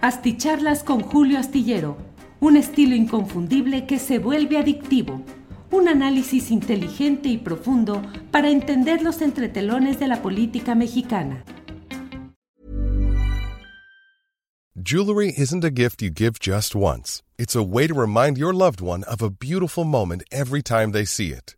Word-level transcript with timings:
Asticharlas 0.00 0.84
con 0.84 1.00
Julio 1.00 1.40
Astillero, 1.40 1.96
un 2.38 2.56
estilo 2.56 2.94
inconfundible 2.94 3.84
que 3.84 3.98
se 3.98 4.20
vuelve 4.20 4.56
adictivo, 4.56 5.22
un 5.72 5.88
análisis 5.88 6.52
inteligente 6.52 7.28
y 7.28 7.38
profundo 7.38 8.00
para 8.30 8.48
entender 8.48 9.02
los 9.02 9.20
entretelones 9.22 9.98
de 9.98 10.06
la 10.06 10.22
política 10.22 10.76
mexicana. 10.76 11.42
Jewelry 14.80 15.34
isn't 15.36 15.64
a 15.64 15.70
gift 15.70 16.00
you 16.00 16.10
give 16.10 16.38
just 16.38 16.76
once. 16.76 17.24
It's 17.36 17.56
a 17.56 17.62
way 17.64 17.88
to 17.88 17.94
remind 17.94 18.38
your 18.38 18.54
loved 18.54 18.80
one 18.80 19.02
of 19.02 19.20
a 19.20 19.30
beautiful 19.30 19.84
moment 19.84 20.22
every 20.30 20.62
time 20.62 20.92
they 20.92 21.04
see 21.04 21.32
it. 21.32 21.57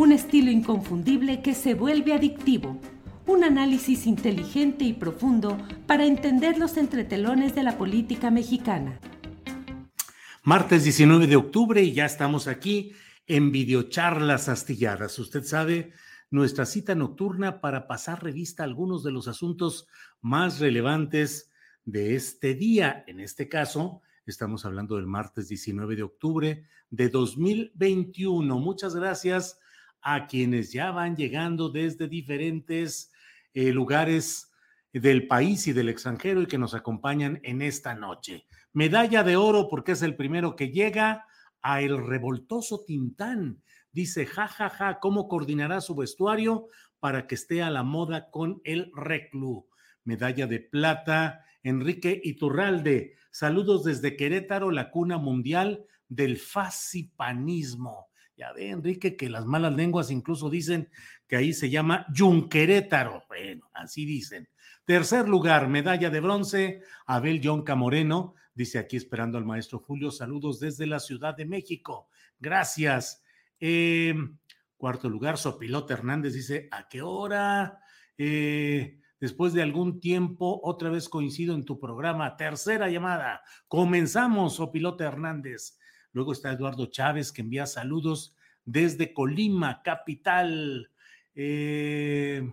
un 0.00 0.12
estilo 0.12 0.50
inconfundible 0.50 1.42
que 1.42 1.52
se 1.52 1.74
vuelve 1.74 2.14
adictivo, 2.14 2.80
un 3.26 3.44
análisis 3.44 4.06
inteligente 4.06 4.82
y 4.82 4.94
profundo 4.94 5.58
para 5.86 6.06
entender 6.06 6.56
los 6.56 6.78
entretelones 6.78 7.54
de 7.54 7.62
la 7.62 7.76
política 7.76 8.30
mexicana. 8.30 8.98
Martes 10.42 10.84
19 10.84 11.26
de 11.26 11.36
octubre 11.36 11.82
y 11.82 11.92
ya 11.92 12.06
estamos 12.06 12.48
aquí 12.48 12.94
en 13.26 13.52
videocharlas 13.52 14.48
astilladas. 14.48 15.18
Usted 15.18 15.44
sabe, 15.44 15.92
nuestra 16.30 16.64
cita 16.64 16.94
nocturna 16.94 17.60
para 17.60 17.86
pasar 17.86 18.24
revista 18.24 18.62
a 18.62 18.66
algunos 18.66 19.04
de 19.04 19.12
los 19.12 19.28
asuntos 19.28 19.86
más 20.22 20.60
relevantes 20.60 21.50
de 21.84 22.14
este 22.14 22.54
día. 22.54 23.04
En 23.06 23.20
este 23.20 23.50
caso, 23.50 24.00
estamos 24.24 24.64
hablando 24.64 24.96
del 24.96 25.06
martes 25.06 25.48
19 25.48 25.94
de 25.94 26.02
octubre 26.04 26.64
de 26.88 27.08
2021. 27.10 28.58
Muchas 28.58 28.94
gracias 28.94 29.58
a 30.02 30.26
quienes 30.26 30.72
ya 30.72 30.90
van 30.90 31.16
llegando 31.16 31.70
desde 31.70 32.08
diferentes 32.08 33.12
eh, 33.54 33.72
lugares 33.72 34.50
del 34.92 35.26
país 35.26 35.66
y 35.66 35.72
del 35.72 35.88
extranjero 35.88 36.42
y 36.42 36.46
que 36.46 36.58
nos 36.58 36.74
acompañan 36.74 37.40
en 37.42 37.62
esta 37.62 37.94
noche. 37.94 38.46
Medalla 38.72 39.22
de 39.22 39.36
oro 39.36 39.68
porque 39.68 39.92
es 39.92 40.02
el 40.02 40.16
primero 40.16 40.56
que 40.56 40.70
llega 40.70 41.26
a 41.62 41.80
el 41.82 42.04
revoltoso 42.04 42.84
Tintán. 42.84 43.62
Dice, 43.92 44.26
jajaja, 44.26 44.68
ja, 44.68 44.92
ja, 44.92 45.00
¿cómo 45.00 45.28
coordinará 45.28 45.80
su 45.80 45.94
vestuario 45.94 46.68
para 47.00 47.26
que 47.26 47.34
esté 47.34 47.62
a 47.62 47.70
la 47.70 47.82
moda 47.82 48.30
con 48.30 48.60
el 48.64 48.90
reclu? 48.94 49.66
Medalla 50.04 50.46
de 50.46 50.60
plata, 50.60 51.44
Enrique 51.62 52.20
Iturralde. 52.22 53.14
Saludos 53.30 53.84
desde 53.84 54.16
Querétaro, 54.16 54.70
la 54.70 54.90
cuna 54.90 55.18
mundial 55.18 55.84
del 56.08 56.36
fascipanismo. 56.36 58.09
Ya 58.40 58.54
ve, 58.54 58.70
Enrique, 58.70 59.18
que 59.18 59.28
las 59.28 59.44
malas 59.44 59.74
lenguas 59.74 60.10
incluso 60.10 60.48
dicen 60.48 60.88
que 61.28 61.36
ahí 61.36 61.52
se 61.52 61.68
llama 61.68 62.06
Yunquerétaro. 62.10 63.24
Bueno, 63.28 63.68
así 63.74 64.06
dicen. 64.06 64.48
Tercer 64.86 65.28
lugar, 65.28 65.68
medalla 65.68 66.08
de 66.08 66.20
bronce, 66.20 66.80
Abel 67.04 67.42
Yonca 67.42 67.74
Moreno, 67.74 68.34
dice 68.54 68.78
aquí 68.78 68.96
esperando 68.96 69.36
al 69.36 69.44
maestro 69.44 69.80
Julio, 69.80 70.10
saludos 70.10 70.58
desde 70.58 70.86
la 70.86 71.00
Ciudad 71.00 71.36
de 71.36 71.44
México. 71.44 72.08
Gracias. 72.38 73.22
Eh, 73.60 74.14
cuarto 74.78 75.10
lugar, 75.10 75.36
Sopilote 75.36 75.92
Hernández 75.92 76.32
dice, 76.32 76.66
¿a 76.70 76.88
qué 76.88 77.02
hora? 77.02 77.78
Eh, 78.16 79.00
después 79.20 79.52
de 79.52 79.60
algún 79.60 80.00
tiempo, 80.00 80.62
otra 80.64 80.88
vez 80.88 81.10
coincido 81.10 81.54
en 81.54 81.66
tu 81.66 81.78
programa. 81.78 82.38
Tercera 82.38 82.88
llamada. 82.88 83.42
Comenzamos, 83.68 84.54
Sopilote 84.54 85.04
Hernández. 85.04 85.76
Luego 86.12 86.32
está 86.32 86.52
Eduardo 86.52 86.86
Chávez, 86.86 87.32
que 87.32 87.42
envía 87.42 87.66
saludos 87.66 88.34
desde 88.64 89.12
Colima, 89.12 89.82
capital. 89.82 90.90
Eh, 91.34 92.52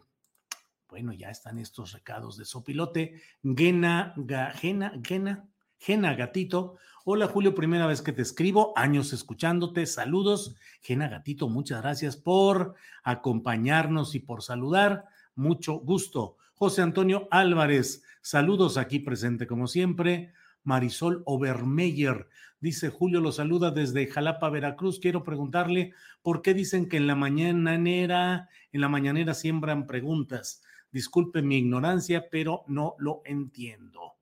bueno, 0.89 1.13
ya 1.13 1.29
están 1.29 1.59
estos 1.59 1.91
recados 1.93 2.37
de 2.37 2.45
Sopilote. 2.45 3.21
Gena, 3.43 4.13
Gena, 4.55 4.93
Gena, 5.03 5.49
Gena 5.77 6.13
Gatito. 6.15 6.77
Hola 7.03 7.27
Julio, 7.27 7.55
primera 7.55 7.87
vez 7.87 8.01
que 8.01 8.11
te 8.11 8.21
escribo, 8.21 8.73
años 8.75 9.13
escuchándote, 9.13 9.85
saludos. 9.85 10.55
Gena 10.81 11.07
Gatito, 11.07 11.47
muchas 11.47 11.81
gracias 11.81 12.17
por 12.17 12.75
acompañarnos 13.03 14.13
y 14.13 14.19
por 14.19 14.43
saludar. 14.43 15.05
Mucho 15.35 15.75
gusto. 15.75 16.37
José 16.55 16.81
Antonio 16.81 17.27
Álvarez, 17.31 18.03
saludos 18.21 18.77
aquí 18.77 18.99
presente 18.99 19.47
como 19.47 19.67
siempre. 19.67 20.33
Marisol 20.67 21.23
Obermeyer, 21.25 22.27
dice 22.59 22.89
Julio, 22.89 23.21
lo 23.21 23.31
saluda 23.31 23.71
desde 23.71 24.05
Jalapa, 24.05 24.49
Veracruz. 24.49 24.99
Quiero 24.99 25.23
preguntarle 25.23 25.93
por 26.21 26.41
qué 26.41 26.53
dicen 26.53 26.89
que 26.89 26.97
en 26.97 27.07
la 27.07 27.15
mañanera, 27.15 28.49
en 28.73 28.81
la 28.81 28.89
mañanera 28.89 29.33
siembran 29.33 29.87
preguntas. 29.87 30.61
Disculpe 30.91 31.41
mi 31.41 31.55
ignorancia, 31.59 32.27
pero 32.29 32.65
no 32.67 32.95
lo 32.99 33.21
entiendo. 33.23 34.17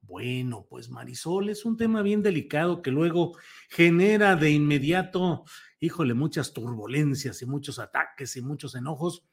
Bueno, 0.00 0.66
pues 0.70 0.88
Marisol, 0.88 1.48
es 1.48 1.64
un 1.64 1.76
tema 1.76 2.02
bien 2.02 2.22
delicado 2.22 2.80
que 2.80 2.92
luego 2.92 3.36
genera 3.68 4.36
de 4.36 4.52
inmediato, 4.52 5.46
híjole, 5.80 6.14
muchas 6.14 6.52
turbulencias 6.52 7.42
y 7.42 7.46
muchos 7.46 7.80
ataques 7.80 8.36
y 8.36 8.40
muchos 8.40 8.76
enojos, 8.76 9.24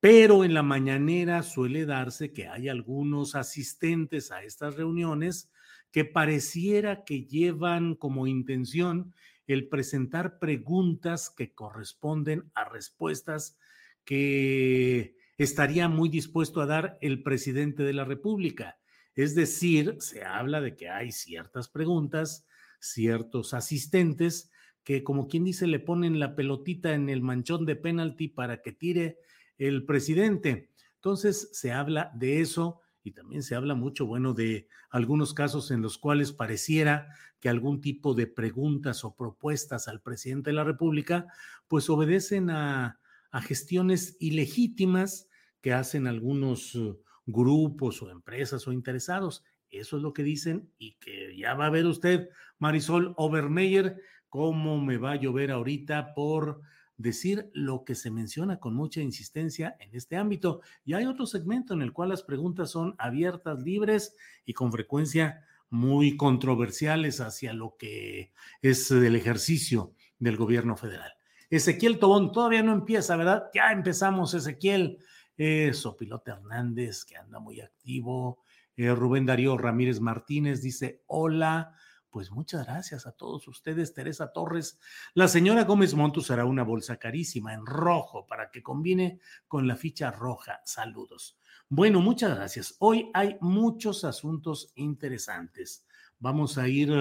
pero 0.00 0.42
en 0.42 0.54
la 0.54 0.62
mañanera 0.62 1.42
suele 1.42 1.84
darse 1.84 2.32
que 2.32 2.48
hay 2.48 2.70
algunos 2.70 3.34
asistentes 3.34 4.32
a 4.32 4.42
estas 4.42 4.76
reuniones 4.76 5.50
que 5.92 6.04
pareciera 6.04 7.04
que 7.04 7.24
llevan 7.26 7.94
como 7.94 8.26
intención 8.26 9.14
el 9.46 9.68
presentar 9.68 10.38
preguntas 10.38 11.30
que 11.30 11.52
corresponden 11.52 12.50
a 12.54 12.64
respuestas 12.64 13.58
que 14.04 15.16
estaría 15.36 15.88
muy 15.88 16.08
dispuesto 16.08 16.60
a 16.60 16.66
dar 16.66 16.98
el 17.00 17.22
presidente 17.22 17.82
de 17.82 17.92
la 17.92 18.04
República. 18.04 18.78
Es 19.14 19.34
decir, 19.34 19.96
se 20.00 20.24
habla 20.24 20.60
de 20.60 20.74
que 20.74 20.88
hay 20.88 21.12
ciertas 21.12 21.68
preguntas, 21.68 22.46
ciertos 22.80 23.52
asistentes 23.52 24.50
que, 24.84 25.04
como 25.04 25.28
quien 25.28 25.44
dice, 25.44 25.66
le 25.66 25.78
ponen 25.78 26.18
la 26.18 26.34
pelotita 26.34 26.94
en 26.94 27.08
el 27.08 27.22
manchón 27.22 27.66
de 27.66 27.76
penalti 27.76 28.28
para 28.28 28.62
que 28.62 28.72
tire 28.72 29.18
el 29.58 29.84
presidente. 29.84 30.70
Entonces, 30.96 31.50
se 31.52 31.72
habla 31.72 32.10
de 32.14 32.40
eso 32.40 32.81
y 33.04 33.12
también 33.12 33.42
se 33.42 33.54
habla 33.54 33.74
mucho, 33.74 34.06
bueno, 34.06 34.34
de 34.34 34.68
algunos 34.90 35.34
casos 35.34 35.70
en 35.70 35.82
los 35.82 35.98
cuales 35.98 36.32
pareciera 36.32 37.08
que 37.40 37.48
algún 37.48 37.80
tipo 37.80 38.14
de 38.14 38.26
preguntas 38.26 39.04
o 39.04 39.16
propuestas 39.16 39.88
al 39.88 40.00
presidente 40.00 40.50
de 40.50 40.54
la 40.54 40.64
República, 40.64 41.26
pues 41.66 41.90
obedecen 41.90 42.50
a, 42.50 43.00
a 43.30 43.42
gestiones 43.42 44.16
ilegítimas 44.20 45.28
que 45.60 45.72
hacen 45.72 46.06
algunos 46.06 46.74
uh, 46.74 47.02
grupos 47.26 48.02
o 48.02 48.10
empresas 48.10 48.68
o 48.68 48.72
interesados. 48.72 49.44
Eso 49.70 49.96
es 49.96 50.02
lo 50.02 50.12
que 50.12 50.22
dicen 50.22 50.70
y 50.78 50.98
que 50.98 51.36
ya 51.36 51.54
va 51.54 51.66
a 51.66 51.70
ver 51.70 51.86
usted, 51.86 52.28
Marisol 52.58 53.14
Obermeyer, 53.16 54.00
cómo 54.28 54.80
me 54.80 54.98
va 54.98 55.12
a 55.12 55.16
llover 55.16 55.50
ahorita 55.50 56.14
por 56.14 56.60
decir 57.02 57.50
lo 57.52 57.84
que 57.84 57.94
se 57.94 58.10
menciona 58.10 58.58
con 58.58 58.74
mucha 58.74 59.00
insistencia 59.00 59.76
en 59.80 59.94
este 59.94 60.16
ámbito. 60.16 60.62
Y 60.84 60.94
hay 60.94 61.04
otro 61.04 61.26
segmento 61.26 61.74
en 61.74 61.82
el 61.82 61.92
cual 61.92 62.08
las 62.08 62.22
preguntas 62.22 62.70
son 62.70 62.94
abiertas, 62.98 63.62
libres 63.62 64.16
y 64.46 64.54
con 64.54 64.72
frecuencia 64.72 65.44
muy 65.68 66.16
controversiales 66.16 67.20
hacia 67.20 67.52
lo 67.52 67.76
que 67.78 68.32
es 68.60 68.90
el 68.90 69.16
ejercicio 69.16 69.94
del 70.18 70.36
gobierno 70.36 70.76
federal. 70.76 71.12
Ezequiel 71.50 71.98
Tobón 71.98 72.32
todavía 72.32 72.62
no 72.62 72.72
empieza, 72.72 73.16
¿verdad? 73.16 73.44
Ya 73.52 73.72
empezamos, 73.72 74.32
Ezequiel. 74.32 74.98
Eh, 75.36 75.72
Sopilote 75.72 76.30
Hernández, 76.30 77.04
que 77.04 77.16
anda 77.16 77.40
muy 77.40 77.60
activo. 77.60 78.42
Eh, 78.76 78.94
Rubén 78.94 79.26
Darío 79.26 79.56
Ramírez 79.58 80.00
Martínez 80.00 80.62
dice: 80.62 81.02
Hola, 81.06 81.74
Pues 82.12 82.30
muchas 82.30 82.66
gracias 82.66 83.06
a 83.06 83.12
todos 83.12 83.48
ustedes, 83.48 83.94
Teresa 83.94 84.34
Torres. 84.34 84.78
La 85.14 85.28
señora 85.28 85.64
Gómez 85.64 85.94
Montus 85.94 86.30
hará 86.30 86.44
una 86.44 86.62
bolsa 86.62 86.98
carísima 86.98 87.54
en 87.54 87.64
rojo 87.64 88.26
para 88.26 88.50
que 88.50 88.62
combine 88.62 89.18
con 89.48 89.66
la 89.66 89.76
ficha 89.76 90.10
roja. 90.10 90.60
Saludos. 90.66 91.38
Bueno, 91.70 92.02
muchas 92.02 92.36
gracias. 92.36 92.76
Hoy 92.80 93.10
hay 93.14 93.38
muchos 93.40 94.04
asuntos 94.04 94.72
interesantes. 94.74 95.86
Vamos 96.18 96.58
a 96.58 96.68
ir 96.68 96.92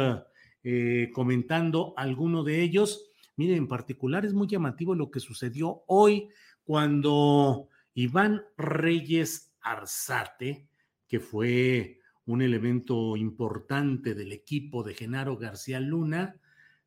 eh, 0.63 1.11
comentando 1.13 1.93
alguno 1.97 2.45
de 2.45 2.61
ellos. 2.61 3.11
Mire, 3.35 3.57
en 3.57 3.67
particular 3.67 4.25
es 4.25 4.33
muy 4.33 4.47
llamativo 4.47 4.95
lo 4.95 5.11
que 5.11 5.19
sucedió 5.19 5.83
hoy 5.87 6.29
cuando 6.63 7.67
Iván 7.95 8.45
Reyes 8.55 9.51
Arzate, 9.59 10.69
que 11.05 11.19
fue 11.19 12.00
un 12.31 12.41
elemento 12.41 13.17
importante 13.17 14.15
del 14.15 14.31
equipo 14.31 14.83
de 14.83 14.93
Genaro 14.93 15.37
García 15.37 15.79
Luna, 15.81 16.37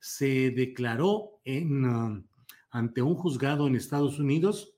se 0.01 0.51
declaró 0.51 1.41
en, 1.45 1.85
um, 1.85 2.25
ante 2.71 3.03
un 3.03 3.15
juzgado 3.15 3.67
en 3.67 3.77
Estados 3.77 4.19
Unidos, 4.19 4.75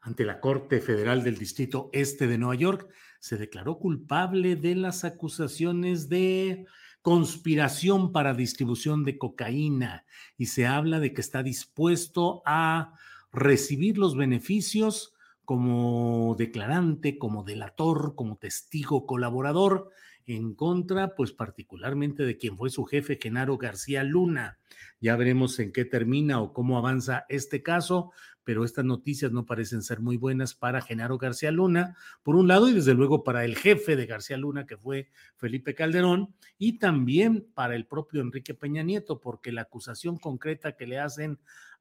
ante 0.00 0.24
la 0.24 0.40
Corte 0.40 0.80
Federal 0.80 1.24
del 1.24 1.36
Distrito 1.36 1.90
Este 1.92 2.28
de 2.28 2.38
Nueva 2.38 2.54
York, 2.54 2.88
se 3.18 3.36
declaró 3.36 3.78
culpable 3.78 4.54
de 4.54 4.76
las 4.76 5.04
acusaciones 5.04 6.08
de 6.08 6.66
conspiración 7.02 8.12
para 8.12 8.34
distribución 8.34 9.04
de 9.04 9.18
cocaína 9.18 10.04
y 10.36 10.46
se 10.46 10.66
habla 10.66 11.00
de 11.00 11.12
que 11.12 11.20
está 11.20 11.42
dispuesto 11.42 12.42
a 12.46 12.94
recibir 13.32 13.98
los 13.98 14.16
beneficios 14.16 15.14
como 15.48 16.34
declarante, 16.36 17.16
como 17.16 17.42
delator, 17.42 18.14
como 18.14 18.36
testigo 18.36 19.06
colaborador 19.06 19.88
en 20.26 20.54
contra, 20.54 21.14
pues 21.14 21.32
particularmente 21.32 22.24
de 22.24 22.36
quien 22.36 22.58
fue 22.58 22.68
su 22.68 22.84
jefe, 22.84 23.18
Genaro 23.18 23.56
García 23.56 24.04
Luna. 24.04 24.58
Ya 25.00 25.16
veremos 25.16 25.58
en 25.58 25.72
qué 25.72 25.86
termina 25.86 26.42
o 26.42 26.52
cómo 26.52 26.76
avanza 26.76 27.24
este 27.30 27.62
caso, 27.62 28.12
pero 28.44 28.62
estas 28.62 28.84
noticias 28.84 29.32
no 29.32 29.46
parecen 29.46 29.80
ser 29.80 30.00
muy 30.00 30.18
buenas 30.18 30.52
para 30.52 30.82
Genaro 30.82 31.16
García 31.16 31.50
Luna, 31.50 31.96
por 32.22 32.36
un 32.36 32.46
lado, 32.46 32.68
y 32.68 32.74
desde 32.74 32.92
luego 32.92 33.24
para 33.24 33.46
el 33.46 33.56
jefe 33.56 33.96
de 33.96 34.04
García 34.04 34.36
Luna, 34.36 34.66
que 34.66 34.76
fue 34.76 35.08
Felipe 35.38 35.74
Calderón, 35.74 36.34
y 36.58 36.78
también 36.78 37.48
para 37.54 37.74
el 37.74 37.86
propio 37.86 38.20
Enrique 38.20 38.52
Peña 38.52 38.82
Nieto, 38.82 39.18
porque 39.18 39.50
la 39.50 39.62
acusación 39.62 40.18
concreta 40.18 40.76
que 40.76 40.86
le 40.86 40.98
hacen 40.98 41.38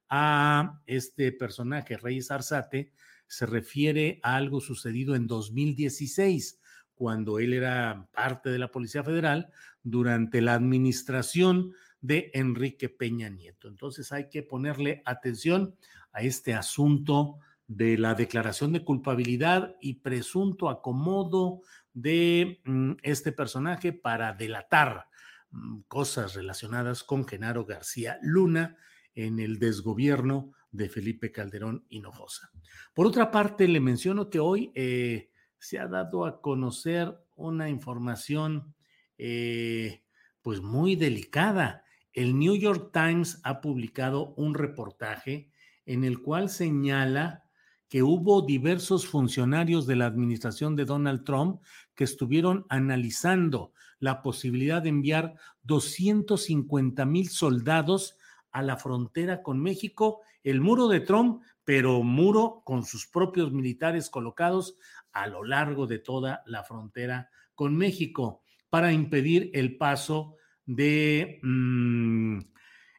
a 0.07 0.79
este 0.85 1.33
personaje, 1.33 1.97
Reyes 1.97 2.31
Arzate, 2.31 2.93
se 3.27 3.45
refiere 3.45 4.19
a 4.23 4.35
algo 4.35 4.61
sucedido 4.61 5.15
en 5.15 5.27
2016, 5.27 6.59
cuando 6.95 7.39
él 7.39 7.53
era 7.53 8.07
parte 8.13 8.49
de 8.49 8.59
la 8.59 8.71
Policía 8.71 9.03
Federal 9.03 9.49
durante 9.83 10.41
la 10.41 10.53
administración 10.53 11.73
de 12.01 12.31
Enrique 12.33 12.89
Peña 12.89 13.29
Nieto. 13.29 13.67
Entonces 13.67 14.11
hay 14.11 14.29
que 14.29 14.43
ponerle 14.43 15.01
atención 15.05 15.75
a 16.11 16.21
este 16.21 16.53
asunto 16.53 17.39
de 17.67 17.97
la 17.97 18.15
declaración 18.15 18.71
de 18.71 18.83
culpabilidad 18.83 19.75
y 19.81 19.95
presunto 19.95 20.69
acomodo 20.69 21.61
de 21.93 22.61
mm, 22.63 22.93
este 23.03 23.31
personaje 23.31 23.91
para 23.91 24.33
delatar 24.33 25.07
mm, 25.51 25.81
cosas 25.87 26.33
relacionadas 26.33 27.03
con 27.03 27.27
Genaro 27.27 27.65
García 27.65 28.19
Luna 28.21 28.77
en 29.15 29.39
el 29.39 29.59
desgobierno 29.59 30.53
de 30.71 30.89
Felipe 30.89 31.31
Calderón 31.31 31.85
Hinojosa. 31.89 32.51
Por 32.93 33.07
otra 33.07 33.31
parte, 33.31 33.67
le 33.67 33.79
menciono 33.79 34.29
que 34.29 34.39
hoy 34.39 34.71
eh, 34.75 35.31
se 35.57 35.79
ha 35.79 35.87
dado 35.87 36.25
a 36.25 36.41
conocer 36.41 37.17
una 37.35 37.69
información 37.69 38.75
eh, 39.17 40.03
pues 40.41 40.61
muy 40.61 40.95
delicada. 40.95 41.83
El 42.13 42.37
New 42.37 42.55
York 42.55 42.91
Times 42.91 43.39
ha 43.43 43.61
publicado 43.61 44.33
un 44.35 44.53
reportaje 44.53 45.51
en 45.85 46.03
el 46.03 46.21
cual 46.21 46.49
señala 46.49 47.43
que 47.89 48.03
hubo 48.03 48.41
diversos 48.41 49.07
funcionarios 49.07 49.87
de 49.87 49.95
la 49.95 50.07
administración 50.07 50.75
de 50.75 50.85
Donald 50.85 51.23
Trump 51.23 51.61
que 51.95 52.03
estuvieron 52.03 52.65
analizando 52.69 53.71
la 53.99 54.21
posibilidad 54.21 54.81
de 54.81 54.89
enviar 54.89 55.35
250 55.63 57.05
mil 57.05 57.29
soldados 57.29 58.17
a 58.57 58.63
la 58.63 58.75
frontera 58.75 59.43
con 59.43 59.61
México, 59.61 60.21
el 60.43 60.61
muro 60.61 60.87
de 60.87 60.99
Trump, 60.99 61.43
pero 61.63 62.01
muro 62.01 62.63
con 62.65 62.83
sus 62.83 63.05
propios 63.05 63.51
militares 63.51 64.09
colocados 64.09 64.77
a 65.11 65.27
lo 65.27 65.43
largo 65.43 65.85
de 65.85 65.99
toda 65.99 66.41
la 66.47 66.63
frontera 66.63 67.29
con 67.53 67.77
México 67.77 68.41
para 68.71 68.91
impedir 68.91 69.51
el 69.53 69.77
paso 69.77 70.37
de, 70.65 71.39
mm, 71.43 72.39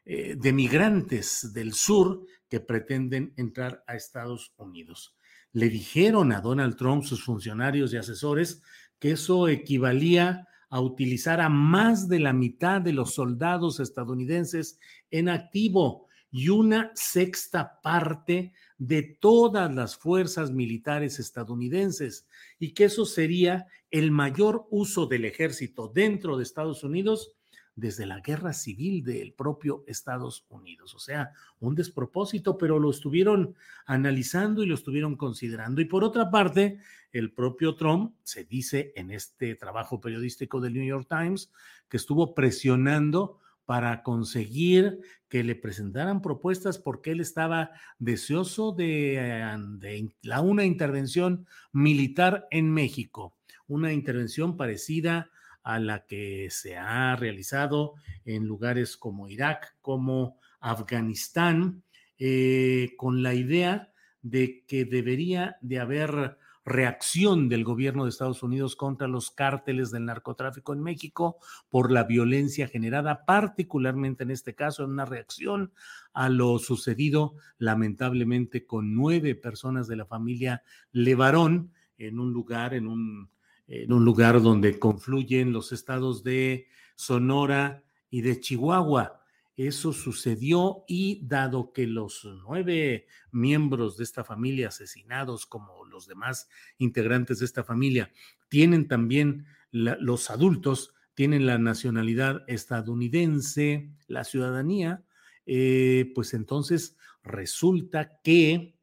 eh, 0.05 0.35
de 0.37 0.53
migrantes 0.53 1.51
del 1.53 1.73
sur 1.73 2.25
que 2.47 2.61
pretenden 2.61 3.33
entrar 3.35 3.83
a 3.85 3.95
Estados 3.95 4.53
Unidos. 4.55 5.17
Le 5.51 5.67
dijeron 5.67 6.31
a 6.31 6.39
Donald 6.39 6.77
Trump, 6.77 7.03
sus 7.03 7.21
funcionarios 7.21 7.91
y 7.91 7.97
asesores, 7.97 8.61
que 8.97 9.11
eso 9.11 9.49
equivalía 9.49 10.47
a 10.69 10.81
utilizar 10.81 11.41
a 11.41 11.49
más 11.49 12.07
de 12.07 12.19
la 12.19 12.33
mitad 12.33 12.81
de 12.81 12.93
los 12.93 13.13
soldados 13.13 13.79
estadounidenses 13.79 14.79
en 15.11 15.29
activo 15.29 16.07
y 16.31 16.49
una 16.49 16.91
sexta 16.93 17.81
parte 17.81 18.53
de 18.77 19.01
todas 19.01 19.73
las 19.73 19.97
fuerzas 19.97 20.51
militares 20.51 21.19
estadounidenses 21.19 22.27
y 22.59 22.73
que 22.73 22.85
eso 22.85 23.05
sería 23.05 23.67
el 23.91 24.11
mayor 24.11 24.67
uso 24.69 25.07
del 25.07 25.25
ejército 25.25 25.91
dentro 25.93 26.37
de 26.37 26.43
Estados 26.43 26.83
Unidos 26.83 27.33
desde 27.79 28.05
la 28.05 28.19
guerra 28.19 28.53
civil 28.53 29.03
del 29.03 29.33
propio 29.33 29.83
Estados 29.87 30.45
Unidos. 30.49 30.93
O 30.95 30.99
sea, 30.99 31.31
un 31.59 31.75
despropósito, 31.75 32.57
pero 32.57 32.79
lo 32.79 32.91
estuvieron 32.91 33.55
analizando 33.85 34.63
y 34.63 34.67
lo 34.67 34.75
estuvieron 34.75 35.15
considerando. 35.15 35.81
Y 35.81 35.85
por 35.85 36.03
otra 36.03 36.29
parte, 36.29 36.79
el 37.11 37.31
propio 37.31 37.75
Trump 37.75 38.13
se 38.23 38.45
dice 38.45 38.93
en 38.95 39.11
este 39.11 39.55
trabajo 39.55 39.99
periodístico 39.99 40.59
del 40.59 40.73
New 40.73 40.85
York 40.85 41.07
Times 41.09 41.51
que 41.87 41.97
estuvo 41.97 42.35
presionando 42.35 43.39
para 43.65 44.01
conseguir 44.01 44.99
que 45.27 45.43
le 45.43 45.55
presentaran 45.55 46.23
propuestas 46.23 46.79
porque 46.79 47.11
él 47.11 47.19
estaba 47.19 47.69
deseoso 47.99 48.71
de, 48.71 49.53
de 49.77 50.15
la, 50.23 50.41
una 50.41 50.65
intervención 50.65 51.45
militar 51.71 52.47
en 52.49 52.71
México, 52.71 53.35
una 53.67 53.93
intervención 53.93 54.57
parecida 54.57 55.29
a 55.63 55.79
la 55.79 56.05
que 56.05 56.49
se 56.49 56.77
ha 56.77 57.15
realizado 57.15 57.95
en 58.25 58.45
lugares 58.45 58.97
como 58.97 59.27
Irak, 59.27 59.77
como 59.81 60.39
Afganistán, 60.59 61.83
eh, 62.17 62.93
con 62.97 63.23
la 63.23 63.33
idea 63.33 63.91
de 64.21 64.65
que 64.67 64.85
debería 64.85 65.57
de 65.61 65.79
haber 65.79 66.37
reacción 66.65 67.49
del 67.49 67.63
gobierno 67.63 68.03
de 68.03 68.11
Estados 68.11 68.43
Unidos 68.43 68.75
contra 68.75 69.07
los 69.07 69.31
cárteles 69.31 69.91
del 69.91 70.05
narcotráfico 70.05 70.73
en 70.73 70.81
México 70.81 71.37
por 71.69 71.91
la 71.91 72.03
violencia 72.03 72.67
generada, 72.67 73.25
particularmente 73.25 74.23
en 74.23 74.31
este 74.31 74.53
caso, 74.53 74.83
en 74.83 74.91
una 74.91 75.05
reacción 75.05 75.73
a 76.13 76.29
lo 76.29 76.59
sucedido 76.59 77.35
lamentablemente 77.57 78.65
con 78.65 78.93
nueve 78.93 79.35
personas 79.35 79.87
de 79.87 79.95
la 79.95 80.05
familia 80.05 80.61
Levarón 80.91 81.73
en 81.97 82.19
un 82.19 82.31
lugar, 82.33 82.73
en 82.73 82.87
un 82.87 83.31
en 83.69 83.93
un 83.93 84.03
lugar 84.03 84.41
donde 84.41 84.79
confluyen 84.79 85.53
los 85.53 85.71
estados 85.71 86.23
de 86.23 86.67
Sonora 86.95 87.83
y 88.09 88.21
de 88.21 88.39
Chihuahua. 88.39 89.23
Eso 89.55 89.93
sucedió 89.93 90.85
y 90.87 91.21
dado 91.23 91.71
que 91.71 91.85
los 91.85 92.27
nueve 92.43 93.05
miembros 93.31 93.97
de 93.97 94.05
esta 94.05 94.23
familia 94.23 94.69
asesinados, 94.69 95.45
como 95.45 95.85
los 95.85 96.07
demás 96.07 96.49
integrantes 96.77 97.39
de 97.39 97.45
esta 97.45 97.63
familia, 97.63 98.11
tienen 98.47 98.87
también 98.87 99.45
los 99.71 100.31
adultos, 100.31 100.95
tienen 101.13 101.45
la 101.45 101.57
nacionalidad 101.57 102.43
estadounidense, 102.47 103.91
la 104.07 104.23
ciudadanía, 104.23 105.03
eh, 105.45 106.11
pues 106.15 106.33
entonces 106.33 106.97
resulta 107.21 108.19
que 108.23 108.78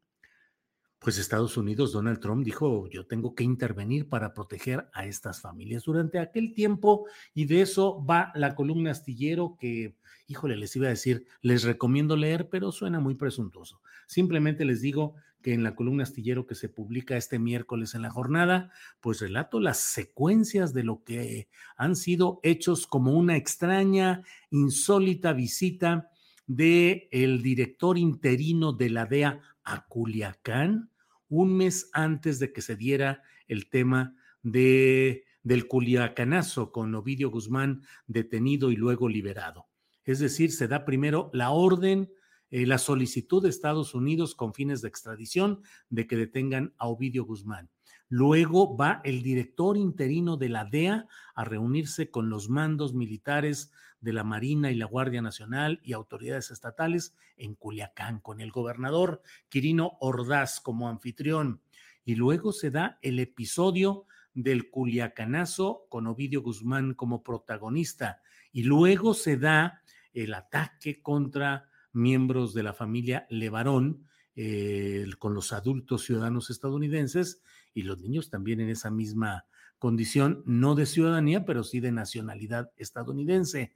pues 0.99 1.19
Estados 1.19 1.57
Unidos, 1.57 1.93
Donald 1.93 2.21
Trump 2.21 2.45
dijo, 2.45 2.89
yo 2.89 3.07
tengo 3.07 3.35
que 3.35 3.45
intervenir 3.45 4.09
para 4.09 4.33
proteger 4.35 4.89
a 4.93 5.07
estas 5.07 5.41
familias 5.41 5.85
durante 5.85 6.19
aquel 6.19 6.53
tiempo 6.55 7.07
y 7.35 7.45
de 7.45 7.61
eso 7.61 8.05
va 8.05 8.33
la 8.35 8.55
columna 8.55 8.91
astillero 8.91 9.57
que, 9.59 9.97
híjole, 10.27 10.57
les 10.57 10.75
iba 10.75 10.87
a 10.87 10.91
decir, 10.91 11.27
les 11.43 11.65
recomiendo 11.65 12.17
leer, 12.17 12.49
pero 12.49 12.73
suena 12.73 12.99
muy 12.99 13.15
presuntuoso. 13.15 13.81
Simplemente 14.07 14.65
les 14.65 14.81
digo 14.81 15.15
que 15.43 15.53
en 15.53 15.63
la 15.63 15.77
columna 15.77 16.03
astillero 16.03 16.47
que 16.47 16.57
se 16.57 16.69
publica 16.69 17.17
este 17.17 17.39
miércoles 17.39 17.95
en 17.95 18.03
la 18.03 18.11
jornada, 18.11 18.73
pues 19.01 19.21
relato 19.21 19.61
las 19.61 19.79
secuencias 19.79 20.73
de 20.73 20.83
lo 20.83 21.05
que 21.05 21.49
han 21.77 21.95
sido 21.95 22.41
hechos 22.43 22.87
como 22.87 23.13
una 23.13 23.37
extraña, 23.37 24.23
insólita 24.51 25.33
visita 25.35 26.11
de 26.49 27.09
el 27.13 27.43
director 27.43 27.99
interino 27.99 28.73
de 28.73 28.91
la 28.91 29.07
DEA 29.07 29.41
a 29.67 29.87
Culiacán 29.87 30.91
un 31.29 31.57
mes 31.57 31.91
antes 31.93 32.39
de 32.39 32.53
que 32.53 32.63
se 32.63 32.77
diera 32.77 33.23
el 33.49 33.69
tema 33.69 34.15
de 34.43 35.25
del 35.47 35.69
Culiacanazo 35.69 36.73
con 36.73 36.93
Ovidio 36.97 37.31
Guzmán 37.31 37.83
detenido 38.09 38.73
y 38.73 38.77
luego 38.77 39.09
liberado. 39.09 39.69
Es 40.03 40.19
decir, 40.19 40.51
se 40.51 40.67
da 40.67 40.85
primero 40.85 41.31
la 41.33 41.51
orden, 41.51 42.11
eh, 42.51 42.67
la 42.67 42.79
solicitud 42.79 43.45
de 43.45 43.51
Estados 43.51 43.95
Unidos 43.95 44.35
con 44.35 44.55
fines 44.55 44.83
de 44.83 44.89
extradición 44.89 45.63
de 45.89 46.09
que 46.09 46.17
detengan 46.17 46.75
a 46.79 46.89
Ovidio 46.89 47.25
Guzmán. 47.25 47.71
Luego 48.09 48.77
va 48.77 49.01
el 49.05 49.23
director 49.23 49.77
interino 49.77 50.37
de 50.37 50.49
la 50.49 50.65
DEA 50.65 51.07
a 51.35 51.45
reunirse 51.45 52.11
con 52.11 52.31
los 52.31 52.49
mandos 52.49 52.95
militares 52.95 53.73
de 54.01 54.13
la 54.13 54.23
Marina 54.23 54.71
y 54.71 54.77
la 54.77 54.87
Guardia 54.87 55.23
Nacional 55.23 55.81
y 55.83 55.93
autoridades 55.93 56.51
estatales 56.51 57.17
en 57.37 57.55
Culiacán, 57.55 58.21
con 58.21 58.41
el 58.41 58.53
gobernador 58.53 59.23
Quirino 59.49 59.97
Ordaz 60.01 60.61
como 60.61 60.89
anfitrión. 60.89 61.61
Y 62.05 62.15
luego 62.15 62.53
se 62.53 62.71
da 62.71 62.99
el 63.03 63.19
episodio 63.19 64.07
del 64.33 64.71
Culiacanazo 64.71 65.87
con 65.89 66.07
Ovidio 66.07 66.43
Guzmán 66.43 66.95
como 66.95 67.25
protagonista. 67.25 68.23
Y 68.53 68.63
luego 68.63 69.15
se 69.15 69.37
da 69.37 69.83
el 70.13 70.35
ataque 70.35 71.03
contra 71.03 71.69
miembros 71.93 72.55
de 72.55 72.63
la 72.63 72.75
familia 72.75 73.27
Levarón, 73.31 74.07
eh, 74.37 75.07
con 75.19 75.35
los 75.35 75.53
adultos 75.53 76.05
ciudadanos 76.05 76.51
estadounidenses 76.51 77.43
y 77.77 77.83
los 77.83 78.01
niños 78.01 78.31
también 78.31 78.61
en 78.61 78.71
esa 78.71 78.91
misma 78.91 79.45
condición, 79.79 80.43
no 80.47 80.75
de 80.75 80.87
ciudadanía, 80.87 81.45
pero 81.45 81.63
sí 81.63 81.79
de 81.81 81.93
nacionalidad 81.93 82.73
estadounidense. 82.77 83.75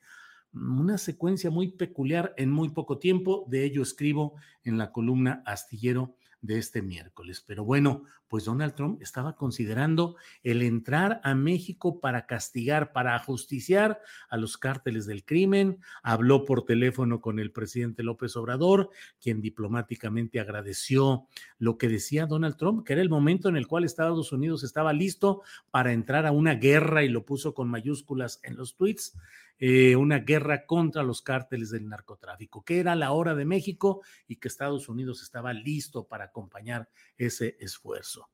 Una 0.54 0.96
secuencia 0.96 1.50
muy 1.50 1.72
peculiar 1.72 2.32
en 2.38 2.50
muy 2.50 2.70
poco 2.70 2.98
tiempo, 2.98 3.44
de 3.48 3.64
ello 3.64 3.82
escribo 3.82 4.36
en 4.64 4.78
la 4.78 4.90
columna 4.90 5.42
Astillero 5.44 6.16
de 6.42 6.58
este 6.58 6.82
miércoles. 6.82 7.44
Pero 7.46 7.64
bueno, 7.64 8.04
pues 8.28 8.44
Donald 8.44 8.74
Trump 8.74 9.02
estaba 9.02 9.34
considerando 9.34 10.16
el 10.42 10.62
entrar 10.62 11.20
a 11.24 11.34
México 11.34 12.00
para 12.00 12.26
castigar, 12.26 12.92
para 12.92 13.14
ajusticiar 13.14 14.00
a 14.28 14.36
los 14.36 14.56
cárteles 14.56 15.06
del 15.06 15.24
crimen. 15.24 15.80
Habló 16.02 16.44
por 16.44 16.64
teléfono 16.64 17.20
con 17.20 17.38
el 17.40 17.50
presidente 17.50 18.02
López 18.02 18.36
Obrador, 18.36 18.90
quien 19.20 19.40
diplomáticamente 19.40 20.40
agradeció 20.40 21.26
lo 21.58 21.76
que 21.76 21.88
decía 21.88 22.26
Donald 22.26 22.56
Trump, 22.56 22.86
que 22.86 22.92
era 22.92 23.02
el 23.02 23.10
momento 23.10 23.48
en 23.48 23.56
el 23.56 23.66
cual 23.66 23.84
Estados 23.84 24.32
Unidos 24.32 24.62
estaba 24.62 24.92
listo 24.92 25.42
para 25.70 25.92
entrar 25.92 26.26
a 26.26 26.32
una 26.32 26.54
guerra 26.54 27.02
y 27.02 27.08
lo 27.08 27.24
puso 27.24 27.52
con 27.52 27.68
mayúsculas 27.68 28.40
en 28.42 28.56
los 28.56 28.76
tweets. 28.76 29.16
Eh, 29.62 29.94
una 29.94 30.20
guerra 30.20 30.64
contra 30.64 31.02
los 31.02 31.20
cárteles 31.20 31.68
del 31.68 31.86
narcotráfico, 31.86 32.64
que 32.64 32.80
era 32.80 32.96
la 32.96 33.12
hora 33.12 33.34
de 33.34 33.44
México 33.44 34.00
y 34.26 34.36
que 34.36 34.48
Estados 34.48 34.88
Unidos 34.88 35.22
estaba 35.22 35.52
listo 35.52 36.08
para 36.08 36.24
acompañar 36.24 36.88
ese 37.18 37.58
esfuerzo. 37.60 38.30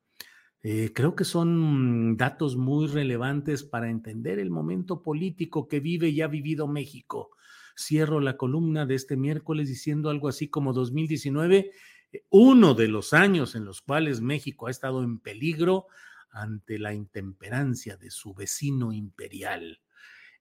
Eh, 0.63 0.93
creo 0.95 1.17
que 1.17 1.25
son 1.25 2.17
datos 2.17 2.57
muy 2.57 2.87
relevantes 2.87 3.65
para 3.65 3.91
entender 3.91 4.39
el 4.39 4.51
momento 4.51 5.03
político 5.03 5.67
que 5.67 5.81
vive 5.81 6.11
y 6.11 6.23
ha 6.23 6.29
vivido 6.29 6.69
México. 6.69 7.31
Cierro 7.77 8.21
la 8.21 8.37
columna 8.37 8.87
de 8.87 8.95
este 8.95 9.17
miércoles 9.17 9.69
diciendo 9.69 10.11
algo 10.11 10.29
así 10.29 10.49
como 10.49 10.73
2019, 10.73 11.73
eh, 12.13 12.25
uno 12.31 12.75
de 12.75 12.87
los 12.87 13.13
años 13.13 13.57
en 13.57 13.65
los 13.65 13.83
cuales 13.83 14.21
México 14.21 14.69
ha 14.69 14.71
estado 14.71 15.03
en 15.03 15.19
peligro 15.19 15.87
ante 16.31 16.79
la 16.79 16.95
intemperancia 16.95 17.97
de 17.97 18.13
su 18.13 18.33
vecino 18.33 18.93
imperial. 18.93 19.81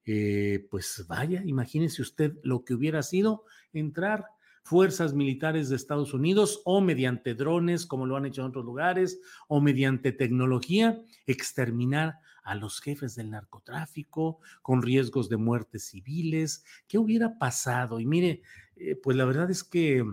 Eh, 0.05 0.67
pues 0.69 1.03
vaya, 1.07 1.41
imagínese 1.45 2.01
usted 2.01 2.33
lo 2.43 2.63
que 2.63 2.75
hubiera 2.75 3.01
sido 3.01 3.45
entrar 3.73 4.25
fuerzas 4.63 5.13
militares 5.13 5.69
de 5.69 5.75
Estados 5.75 6.13
Unidos 6.13 6.61
o 6.65 6.81
mediante 6.81 7.35
drones, 7.35 7.85
como 7.85 8.05
lo 8.05 8.15
han 8.15 8.25
hecho 8.25 8.41
en 8.41 8.47
otros 8.47 8.65
lugares, 8.65 9.19
o 9.47 9.61
mediante 9.61 10.11
tecnología, 10.11 11.01
exterminar 11.25 12.19
a 12.43 12.55
los 12.55 12.79
jefes 12.81 13.15
del 13.15 13.31
narcotráfico 13.31 14.39
con 14.61 14.81
riesgos 14.81 15.29
de 15.29 15.37
muertes 15.37 15.85
civiles. 15.85 16.63
¿Qué 16.87 16.97
hubiera 16.97 17.37
pasado? 17.37 17.99
Y 17.99 18.05
mire, 18.05 18.41
eh, 18.75 18.95
pues 18.95 19.17
la 19.17 19.25
verdad 19.25 19.49
es 19.49 19.63
que 19.63 20.03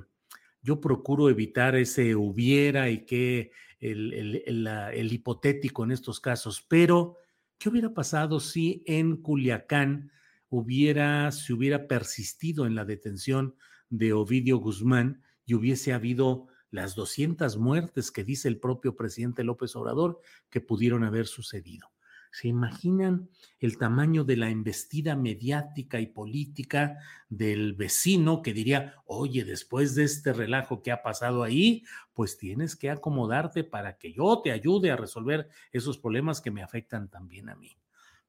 yo 0.63 0.81
procuro 0.81 1.29
evitar 1.29 1.77
ese 1.77 2.15
hubiera 2.15 2.89
y 2.89 3.05
que 3.05 3.53
el 3.81 5.13
hipotético 5.13 5.83
en 5.83 5.91
estos 5.91 6.21
casos, 6.21 6.65
pero 6.69 7.17
¿Qué 7.63 7.69
hubiera 7.69 7.95
pasado 7.95 8.41
si 8.41 8.83
en 8.87 9.19
Culiacán 9.19 10.11
hubiera, 10.49 11.31
se 11.31 11.53
hubiera 11.53 11.87
persistido 11.87 12.67
en 12.67 12.75
la 12.75 12.85
detención 12.85 13.55
de 13.89 14.13
Ovidio 14.13 14.57
Guzmán 14.57 15.23
y 15.47 15.55
hubiese 15.55 15.93
habido 15.93 16.49
las 16.73 16.97
200 16.97 17.59
muertes 17.59 18.11
que 18.11 18.25
dice 18.25 18.49
el 18.49 18.59
propio 18.59 18.97
presidente 18.97 19.45
López 19.45 19.77
Obrador 19.77 20.21
que 20.51 20.61
pudieron 20.61 21.05
haber 21.05 21.29
sucedido? 21.29 21.93
¿Se 22.33 22.49
imaginan 22.49 23.29
el 23.61 23.77
tamaño 23.77 24.25
de 24.25 24.39
la 24.39 24.49
embestida 24.49 25.15
mediática 25.17 26.01
y 26.01 26.07
política 26.07 26.99
del 27.29 27.75
vecino 27.75 28.41
que 28.41 28.55
diría, 28.55 28.95
oye, 29.05 29.45
después 29.45 29.95
de 29.95 30.05
este 30.05 30.33
relajo 30.33 30.83
que 30.83 30.93
ha 30.93 31.03
pasado 31.03 31.43
ahí, 31.43 31.85
pues 32.15 32.39
tienes 32.39 32.75
que 32.75 32.89
acomodarte 32.89 33.65
para 33.65 33.99
que 33.99 34.15
yo 34.15 34.41
te 34.43 34.51
ayude 34.51 34.91
a 34.91 34.97
resolver 34.97 35.51
esos 35.73 35.99
problemas 35.99 36.41
que 36.41 36.51
me 36.51 36.63
afectan 36.63 37.11
también 37.11 37.51
a 37.51 37.55
mí? 37.55 37.77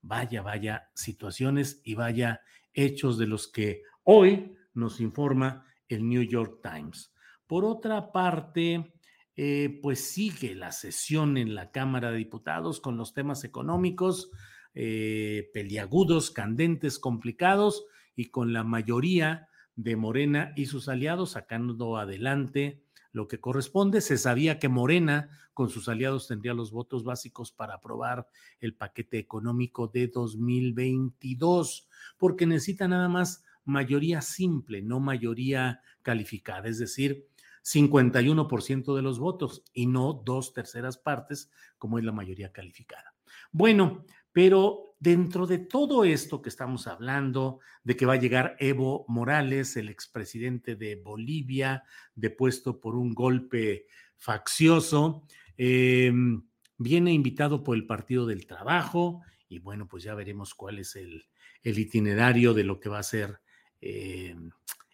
Vaya, 0.02 0.42
vaya 0.42 0.90
situaciones 0.94 1.80
y 1.86 1.96
vaya 1.96 2.42
hechos 2.74 3.18
de 3.18 3.28
los 3.28 3.48
que 3.48 3.84
hoy 4.04 4.58
nos 4.74 5.00
informa 5.00 5.66
el 5.88 6.06
New 6.06 6.24
York 6.24 6.60
Times. 6.62 7.14
Por 7.48 7.64
otra 7.64 8.12
parte, 8.12 8.96
eh, 9.36 9.80
pues 9.82 10.12
sigue 10.12 10.56
la 10.56 10.72
sesión 10.72 11.38
en 11.38 11.56
la 11.56 11.72
Cámara 11.72 12.12
de 12.12 12.18
Diputados 12.18 12.80
con 12.80 12.98
los 12.98 13.14
temas 13.14 13.44
económicos 13.44 14.30
eh, 14.76 15.50
peliagudos, 15.54 16.32
candentes, 16.32 17.00
complicados 17.00 17.86
y 18.16 18.30
con 18.30 18.54
la 18.54 18.64
mayoría 18.64 19.48
de 19.76 19.96
Morena 19.96 20.54
y 20.56 20.68
sus 20.68 20.88
aliados 20.88 21.32
sacando 21.32 21.98
adelante 21.98 22.84
lo 23.12 23.28
que 23.28 23.40
corresponde. 23.40 24.02
Se 24.02 24.18
sabía 24.18 24.60
que 24.60 24.70
Morena 24.70 25.30
con 25.54 25.70
sus 25.70 25.88
aliados 25.90 26.28
tendría 26.28 26.54
los 26.54 26.72
votos 26.72 27.04
básicos 27.04 27.52
para 27.52 27.76
aprobar 27.76 28.28
el 28.60 28.76
paquete 28.76 29.20
económico 29.20 29.88
de 29.88 30.08
2022, 30.08 31.88
porque 32.18 32.46
necesita 32.46 32.88
nada 32.88 33.10
más 33.10 33.44
mayoría 33.66 34.22
simple, 34.22 34.82
no 34.82 35.00
mayoría 35.00 35.82
calificada, 36.02 36.68
es 36.68 36.80
decir, 36.80 37.28
51% 37.64 38.96
de 38.96 39.02
los 39.02 39.20
votos 39.20 39.64
y 39.74 39.86
no 39.86 40.14
dos 40.14 40.54
terceras 40.54 40.98
partes, 40.98 41.52
como 41.78 41.98
es 41.98 42.04
la 42.04 42.12
mayoría 42.12 42.52
calificada. 42.52 43.16
Bueno, 43.52 44.06
pero 44.32 44.96
dentro 45.00 45.46
de 45.46 45.60
todo 45.60 46.04
esto 46.04 46.42
que 46.42 46.50
estamos 46.50 46.88
hablando, 46.88 47.60
de 47.84 47.96
que 47.96 48.06
va 48.06 48.14
a 48.14 48.20
llegar 48.20 48.56
Evo 48.60 49.06
Morales, 49.08 49.78
el 49.78 49.90
expresidente 49.90 50.76
de 50.76 50.96
Bolivia, 50.96 51.84
depuesto 52.16 52.80
por 52.80 52.96
un 52.96 53.14
golpe 53.14 53.86
faccioso, 54.18 55.28
em, 55.58 56.42
viene 56.78 57.14
invitado 57.14 57.64
por 57.64 57.76
el 57.76 57.86
Partido 57.86 58.26
del 58.26 58.48
Trabajo 58.48 59.22
y 59.48 59.60
bueno, 59.60 59.88
pues 59.88 60.04
ya 60.04 60.16
veremos 60.16 60.56
cuál 60.56 60.80
es 60.80 60.96
el, 60.96 61.26
itinerario 61.64 62.54
de 62.54 62.64
lo 62.64 62.80
que 62.80 62.90
va 62.90 63.00
a 63.00 63.04
ser 63.04 63.40
em, 63.80 64.50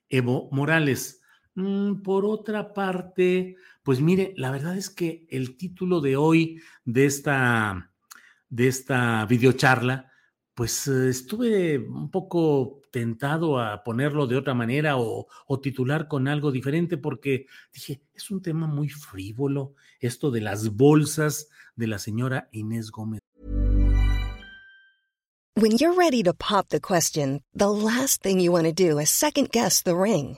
Evo 0.10 0.50
Morales. 0.52 1.19
Mm, 1.56 2.02
por 2.02 2.26
otra 2.26 2.74
parte, 2.74 3.56
pues 3.84 4.02
mire, 4.02 4.34
la 4.38 4.52
verdad 4.52 4.78
es 4.78 4.90
que 4.90 5.26
el 5.30 5.58
título 5.58 6.02
de 6.02 6.16
hoy 6.16 6.62
de 6.86 7.06
esta, 7.06 7.92
de 8.50 8.68
esta 8.68 9.26
videocharla, 9.26 10.12
pues 10.54 10.88
eh, 10.88 11.10
estuve 11.10 11.78
un 11.80 12.12
poco 12.12 12.82
tentado 12.92 13.60
a 13.60 13.84
ponerlo 13.84 14.28
de 14.28 14.36
otra 14.36 14.54
manera 14.54 14.98
o, 14.98 15.28
o, 15.48 15.60
titular 15.60 16.08
con 16.08 16.28
algo 16.28 16.52
diferente 16.52 16.98
porque 16.98 17.46
dije, 17.74 18.02
es 18.14 18.32
un 18.32 18.42
tema 18.42 18.68
muy 18.68 18.90
frívolo, 18.90 19.76
esto 20.00 20.32
de 20.32 20.42
las 20.42 20.76
bolsas 20.76 21.50
de 21.76 21.88
la 21.88 22.00
señora 22.00 22.50
Inés 22.52 22.92
Gómez. 22.92 23.22
When 25.56 25.72
you're 25.78 25.94
ready 25.94 26.24
to 26.24 26.34
pop 26.34 26.70
the 26.70 26.80
question, 26.80 27.42
the 27.54 27.70
last 27.70 28.22
thing 28.22 28.40
you 28.40 28.52
want 28.52 28.66
to 28.66 28.72
do 28.72 28.98
is 28.98 29.10
second 29.10 29.50
guess 29.52 29.84
the 29.84 29.96
ring. 29.96 30.38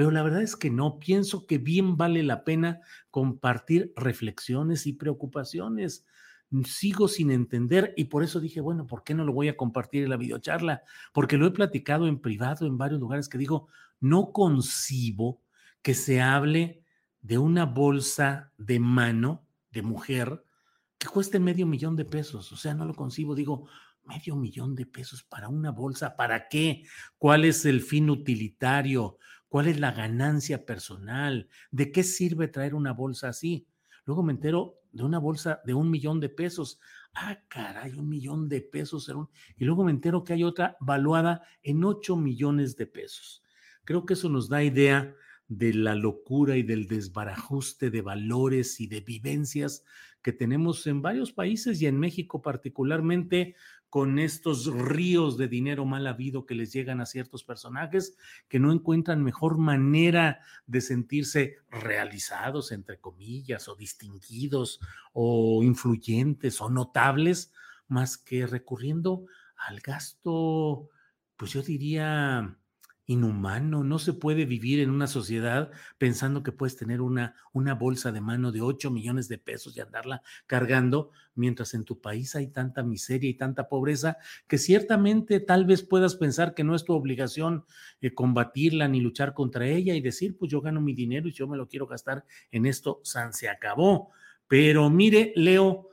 Pero 0.00 0.12
la 0.12 0.22
verdad 0.22 0.40
es 0.40 0.56
que 0.56 0.70
no. 0.70 0.98
Pienso 0.98 1.46
que 1.46 1.58
bien 1.58 1.98
vale 1.98 2.22
la 2.22 2.42
pena 2.42 2.80
compartir 3.10 3.92
reflexiones 3.96 4.86
y 4.86 4.94
preocupaciones. 4.94 6.06
sigo 6.64 7.06
sin 7.06 7.30
entender 7.30 7.92
y 7.98 8.04
por 8.04 8.22
eso 8.22 8.40
dije, 8.40 8.62
bueno, 8.62 8.86
¿por 8.86 9.04
qué 9.04 9.12
no 9.12 9.26
lo 9.26 9.34
voy 9.34 9.48
a 9.48 9.58
compartir 9.58 10.04
en 10.04 10.08
la 10.08 10.16
videocharla? 10.16 10.84
Porque 11.12 11.36
lo 11.36 11.46
he 11.46 11.50
platicado 11.50 12.06
en 12.06 12.18
privado 12.18 12.66
en 12.66 12.78
varios 12.78 12.98
lugares 12.98 13.28
que 13.28 13.36
digo, 13.36 13.68
no 14.00 14.32
concibo 14.32 15.42
que 15.82 15.92
se 15.92 16.22
hable 16.22 16.82
de 17.20 17.36
una 17.36 17.66
bolsa 17.66 18.54
de 18.56 18.80
mano 18.80 19.44
de 19.70 19.82
mujer 19.82 20.42
que 20.96 21.08
cueste 21.08 21.38
medio 21.38 21.66
millón 21.66 21.94
de 21.94 22.06
pesos. 22.06 22.50
O 22.52 22.56
sea, 22.56 22.72
no 22.72 22.86
lo 22.86 22.94
concibo. 22.94 23.34
Digo, 23.34 23.68
medio 24.04 24.34
millón 24.34 24.74
de 24.74 24.86
pesos 24.86 25.22
para 25.22 25.50
una 25.50 25.72
bolsa. 25.72 26.16
¿Para 26.16 26.48
qué? 26.48 26.84
¿Cuál 27.18 27.44
es 27.44 27.66
el 27.66 27.82
fin 27.82 28.08
utilitario? 28.08 29.18
¿Cuál 29.50 29.66
es 29.66 29.80
la 29.80 29.90
ganancia 29.90 30.64
personal? 30.64 31.48
¿De 31.72 31.90
qué 31.90 32.04
sirve 32.04 32.46
traer 32.46 32.72
una 32.72 32.92
bolsa 32.92 33.30
así? 33.30 33.66
Luego 34.04 34.22
me 34.22 34.32
entero 34.32 34.76
de 34.92 35.02
una 35.02 35.18
bolsa 35.18 35.60
de 35.64 35.74
un 35.74 35.90
millón 35.90 36.20
de 36.20 36.28
pesos. 36.28 36.78
Ah, 37.14 37.36
caray, 37.48 37.94
un 37.94 38.08
millón 38.08 38.48
de 38.48 38.60
pesos. 38.60 39.12
Y 39.56 39.64
luego 39.64 39.82
me 39.82 39.90
entero 39.90 40.22
que 40.22 40.34
hay 40.34 40.44
otra 40.44 40.76
valuada 40.78 41.42
en 41.64 41.82
ocho 41.82 42.16
millones 42.16 42.76
de 42.76 42.86
pesos. 42.86 43.42
Creo 43.82 44.06
que 44.06 44.14
eso 44.14 44.28
nos 44.28 44.48
da 44.48 44.62
idea 44.62 45.16
de 45.48 45.74
la 45.74 45.96
locura 45.96 46.56
y 46.56 46.62
del 46.62 46.86
desbarajuste 46.86 47.90
de 47.90 48.02
valores 48.02 48.78
y 48.78 48.86
de 48.86 49.00
vivencias 49.00 49.84
que 50.22 50.32
tenemos 50.32 50.86
en 50.86 51.02
varios 51.02 51.32
países 51.32 51.82
y 51.82 51.86
en 51.86 51.98
México 51.98 52.40
particularmente 52.40 53.56
con 53.90 54.20
estos 54.20 54.66
ríos 54.66 55.36
de 55.36 55.48
dinero 55.48 55.84
mal 55.84 56.06
habido 56.06 56.46
que 56.46 56.54
les 56.54 56.72
llegan 56.72 57.00
a 57.00 57.06
ciertos 57.06 57.42
personajes 57.42 58.16
que 58.48 58.60
no 58.60 58.72
encuentran 58.72 59.24
mejor 59.24 59.58
manera 59.58 60.40
de 60.66 60.80
sentirse 60.80 61.56
realizados, 61.68 62.70
entre 62.70 63.00
comillas, 63.00 63.66
o 63.68 63.74
distinguidos, 63.74 64.80
o 65.12 65.62
influyentes, 65.64 66.60
o 66.60 66.70
notables, 66.70 67.52
más 67.88 68.16
que 68.16 68.46
recurriendo 68.46 69.26
al 69.56 69.80
gasto, 69.80 70.88
pues 71.36 71.52
yo 71.52 71.62
diría, 71.62 72.59
inhumano. 73.10 73.82
No 73.82 73.98
se 73.98 74.12
puede 74.12 74.44
vivir 74.44 74.78
en 74.78 74.88
una 74.88 75.08
sociedad 75.08 75.72
pensando 75.98 76.44
que 76.44 76.52
puedes 76.52 76.76
tener 76.76 77.00
una, 77.00 77.34
una 77.52 77.74
bolsa 77.74 78.12
de 78.12 78.20
mano 78.20 78.52
de 78.52 78.60
8 78.60 78.88
millones 78.92 79.28
de 79.28 79.36
pesos 79.36 79.76
y 79.76 79.80
andarla 79.80 80.22
cargando, 80.46 81.10
mientras 81.34 81.74
en 81.74 81.84
tu 81.84 82.00
país 82.00 82.36
hay 82.36 82.46
tanta 82.46 82.84
miseria 82.84 83.28
y 83.28 83.34
tanta 83.34 83.68
pobreza 83.68 84.18
que 84.46 84.58
ciertamente 84.58 85.40
tal 85.40 85.64
vez 85.64 85.82
puedas 85.82 86.14
pensar 86.14 86.54
que 86.54 86.62
no 86.62 86.76
es 86.76 86.84
tu 86.84 86.92
obligación 86.92 87.64
eh, 88.00 88.14
combatirla 88.14 88.86
ni 88.86 89.00
luchar 89.00 89.34
contra 89.34 89.66
ella 89.66 89.94
y 89.94 90.00
decir, 90.00 90.36
pues 90.38 90.50
yo 90.52 90.60
gano 90.60 90.80
mi 90.80 90.94
dinero 90.94 91.26
y 91.26 91.32
yo 91.32 91.48
me 91.48 91.56
lo 91.56 91.66
quiero 91.66 91.88
gastar 91.88 92.24
en 92.52 92.64
esto, 92.64 93.00
San 93.02 93.32
se 93.32 93.48
acabó. 93.48 94.10
Pero 94.46 94.88
mire, 94.88 95.32
Leo, 95.34 95.89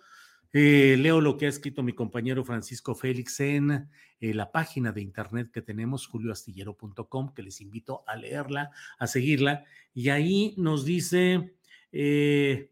eh, 0.54 0.96
leo 0.98 1.22
lo 1.22 1.38
que 1.38 1.46
ha 1.46 1.50
escrito 1.50 1.84
mi 1.84 1.94
compañero 1.94 2.44
Francisco 2.44 2.96
Félix 2.96 3.39
en 3.39 3.89
eh, 4.20 4.34
la 4.34 4.51
página 4.51 4.92
de 4.92 5.01
internet 5.01 5.51
que 5.51 5.62
tenemos, 5.62 6.08
julioastillero.com, 6.08 7.34
que 7.34 7.44
les 7.44 7.62
invito 7.62 8.04
a 8.08 8.16
leerla, 8.16 8.72
a 8.98 9.08
seguirla. 9.08 9.66
Y 9.94 10.10
ahí 10.10 10.54
nos 10.58 10.86
dice 10.86 11.56
eh, 11.92 12.72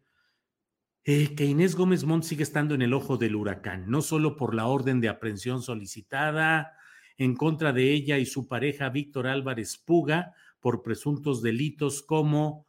que 1.03 1.45
Inés 1.45 1.75
Gómez 1.75 2.05
Montt 2.05 2.23
sigue 2.23 2.43
estando 2.43 2.75
en 2.75 2.81
el 2.81 2.93
ojo 2.93 3.17
del 3.17 3.35
huracán, 3.35 3.89
no 3.89 4.01
solo 4.01 4.35
por 4.35 4.55
la 4.55 4.67
orden 4.67 5.01
de 5.01 5.09
aprehensión 5.09 5.61
solicitada 5.61 6.73
en 7.17 7.35
contra 7.35 7.73
de 7.73 7.91
ella 7.91 8.17
y 8.17 8.25
su 8.25 8.47
pareja 8.47 8.89
Víctor 8.89 9.27
Álvarez 9.27 9.77
Puga 9.77 10.33
por 10.59 10.81
presuntos 10.81 11.41
delitos 11.41 12.01
como... 12.01 12.65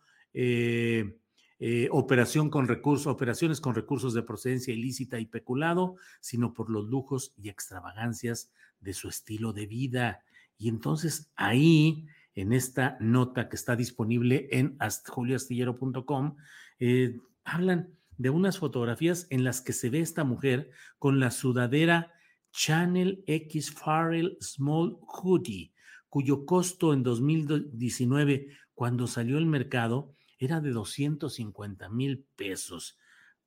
operación 1.90 2.50
con 2.50 2.68
recursos, 2.68 3.06
operaciones 3.06 3.60
con 3.60 3.74
recursos 3.74 4.12
de 4.12 4.22
procedencia 4.22 4.74
ilícita 4.74 5.18
y 5.18 5.26
peculado, 5.26 5.96
sino 6.20 6.52
por 6.52 6.68
los 6.68 6.86
lujos 6.86 7.32
y 7.36 7.48
extravagancias 7.48 8.50
de 8.80 8.92
su 8.92 9.08
estilo 9.08 9.52
de 9.52 9.66
vida. 9.66 10.22
Y 10.58 10.68
entonces 10.68 11.30
ahí, 11.36 12.06
en 12.34 12.52
esta 12.52 12.96
nota 13.00 13.48
que 13.48 13.56
está 13.56 13.76
disponible 13.76 14.48
en 14.52 14.76
julioastillero.com, 15.06 16.36
eh, 16.78 17.18
hablan 17.44 17.96
de 18.18 18.30
unas 18.30 18.58
fotografías 18.58 19.26
en 19.30 19.44
las 19.44 19.60
que 19.60 19.72
se 19.72 19.90
ve 19.90 20.00
esta 20.00 20.24
mujer 20.24 20.70
con 20.98 21.20
la 21.20 21.30
sudadera 21.30 22.12
Channel 22.52 23.22
X 23.26 23.72
Farrell 23.72 24.38
Small 24.40 24.98
Hoodie, 25.02 25.72
cuyo 26.08 26.46
costo 26.46 26.94
en 26.94 27.02
2019, 27.02 28.48
cuando 28.74 29.06
salió 29.06 29.36
al 29.36 29.46
mercado, 29.46 30.15
era 30.38 30.60
de 30.60 30.70
250 30.70 31.88
mil 31.88 32.26
pesos. 32.36 32.98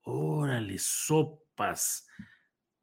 Órale, 0.02 0.78
sopas. 0.80 2.08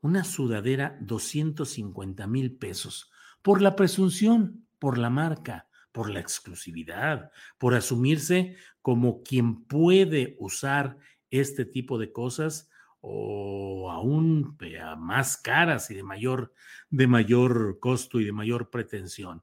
Una 0.01 0.25
sudadera, 0.25 0.97
250 1.01 2.27
mil 2.27 2.57
pesos. 2.57 3.11
Por 3.43 3.63
la 3.63 3.75
presunción, 3.77 4.67
por 4.79 4.99
la 4.99 5.11
marca, 5.11 5.69
por 5.93 6.11
la 6.11 6.21
exclusividad, 6.21 7.31
por 7.59 7.75
asumirse 7.75 8.57
como 8.83 9.23
quien 9.23 9.65
puede 9.65 10.37
usar 10.39 10.99
este 11.31 11.65
tipo 11.65 11.99
de 11.99 12.13
cosas 12.13 12.71
o 13.01 13.91
aún 13.91 14.57
más 14.99 15.37
caras 15.37 15.91
y 15.91 15.95
de 15.95 16.03
mayor, 16.03 16.53
de 16.91 17.07
mayor 17.07 17.79
costo 17.81 18.21
y 18.21 18.25
de 18.25 18.33
mayor 18.33 18.69
pretensión. 18.71 19.43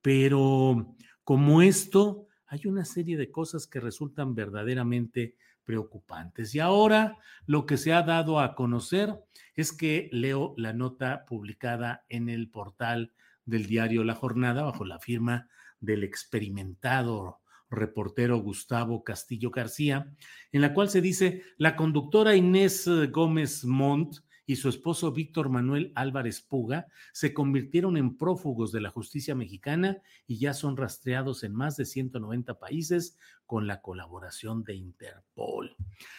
Pero 0.00 0.96
como 1.24 1.62
esto, 1.62 2.26
hay 2.52 2.66
una 2.66 2.84
serie 2.84 3.16
de 3.16 3.30
cosas 3.30 3.66
que 3.66 3.80
resultan 3.80 4.34
verdaderamente 4.34 5.36
preocupantes. 5.64 6.54
Y 6.54 6.60
ahora 6.60 7.16
lo 7.46 7.64
que 7.64 7.78
se 7.78 7.94
ha 7.94 8.02
dado 8.02 8.40
a 8.40 8.54
conocer 8.54 9.14
es 9.54 9.72
que 9.72 10.10
leo 10.12 10.52
la 10.58 10.74
nota 10.74 11.24
publicada 11.24 12.04
en 12.10 12.28
el 12.28 12.50
portal 12.50 13.14
del 13.46 13.66
diario 13.66 14.04
La 14.04 14.14
Jornada 14.14 14.64
bajo 14.64 14.84
la 14.84 14.98
firma 14.98 15.48
del 15.80 16.04
experimentado 16.04 17.40
reportero 17.70 18.36
Gustavo 18.36 19.02
Castillo 19.02 19.50
García, 19.50 20.12
en 20.52 20.60
la 20.60 20.74
cual 20.74 20.90
se 20.90 21.00
dice, 21.00 21.44
la 21.56 21.74
conductora 21.74 22.36
Inés 22.36 22.86
Gómez 23.10 23.64
Montt 23.64 24.18
y 24.46 24.56
su 24.56 24.68
esposo 24.68 25.12
Víctor 25.12 25.48
Manuel 25.48 25.92
Álvarez 25.94 26.40
Puga 26.40 26.86
se 27.12 27.32
convirtieron 27.32 27.96
en 27.96 28.16
prófugos 28.16 28.72
de 28.72 28.80
la 28.80 28.90
justicia 28.90 29.34
mexicana 29.34 30.02
y 30.26 30.38
ya 30.38 30.54
son 30.54 30.76
rastreados 30.76 31.44
en 31.44 31.54
más 31.54 31.76
de 31.76 31.84
190 31.84 32.58
países 32.58 33.16
con 33.46 33.66
la 33.66 33.80
colaboración 33.80 34.64
de 34.64 34.74
Interpol. 34.74 35.76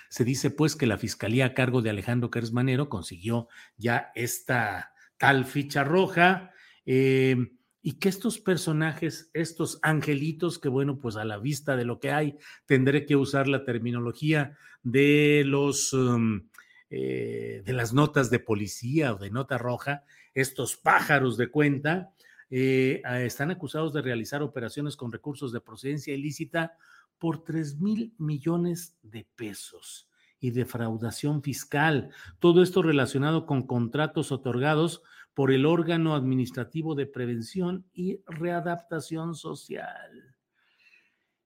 Se 0.10 0.24
dice 0.24 0.52
pues 0.52 0.76
que 0.76 0.88
la 0.88 0.98
fiscalía 0.98 1.48
a 1.48 1.54
cargo 1.54 1.82
de 1.82 1.90
Alejandro 1.90 2.30
Kersmanero 2.30 2.90
consiguió 2.90 3.48
ya 3.78 4.12
esta 4.16 4.94
tal 5.18 5.46
ficha 5.46 5.84
roja. 5.84 6.52
Eh, 6.86 7.38
y 7.86 8.00
que 8.00 8.08
estos 8.08 8.40
personajes, 8.40 9.30
estos 9.34 9.78
angelitos, 9.82 10.58
que 10.58 10.70
bueno, 10.70 11.00
pues 11.00 11.18
a 11.18 11.26
la 11.26 11.38
vista 11.38 11.76
de 11.76 11.84
lo 11.84 12.00
que 12.00 12.12
hay, 12.12 12.38
tendré 12.66 13.06
que 13.06 13.18
usar 13.18 13.50
la 13.50 13.66
terminología 13.66 14.58
de 14.84 15.44
los 15.46 15.92
um, 15.92 16.48
eh, 16.96 17.64
de 17.66 17.74
las 17.74 17.92
notas 17.92 18.30
de 18.30 18.38
policía 18.38 19.16
o 19.16 19.18
de 19.18 19.32
nota 19.32 19.58
roja, 19.58 20.04
estos 20.36 20.78
pájaros 20.78 21.38
de 21.38 21.50
cuenta, 21.50 22.14
eh, 22.52 23.02
están 23.22 23.50
acusados 23.50 23.94
de 23.94 24.04
realizar 24.04 24.44
operaciones 24.44 24.96
con 24.96 25.12
recursos 25.12 25.52
de 25.52 25.60
procedencia 25.60 26.14
ilícita 26.14 26.78
por 27.18 27.44
3 27.44 27.80
mil 27.80 28.14
millones 28.20 28.96
de 29.02 29.26
pesos 29.36 30.08
y 30.40 30.52
defraudación 30.52 31.42
fiscal. 31.42 32.12
Todo 32.38 32.62
esto 32.62 32.84
relacionado 32.84 33.48
con 33.48 33.66
contratos 33.66 34.32
otorgados 34.32 35.02
por 35.34 35.52
el 35.52 35.66
órgano 35.66 36.14
administrativo 36.14 36.94
de 36.94 37.08
prevención 37.08 37.88
y 37.92 38.20
readaptación 38.28 39.34
social. 39.34 40.36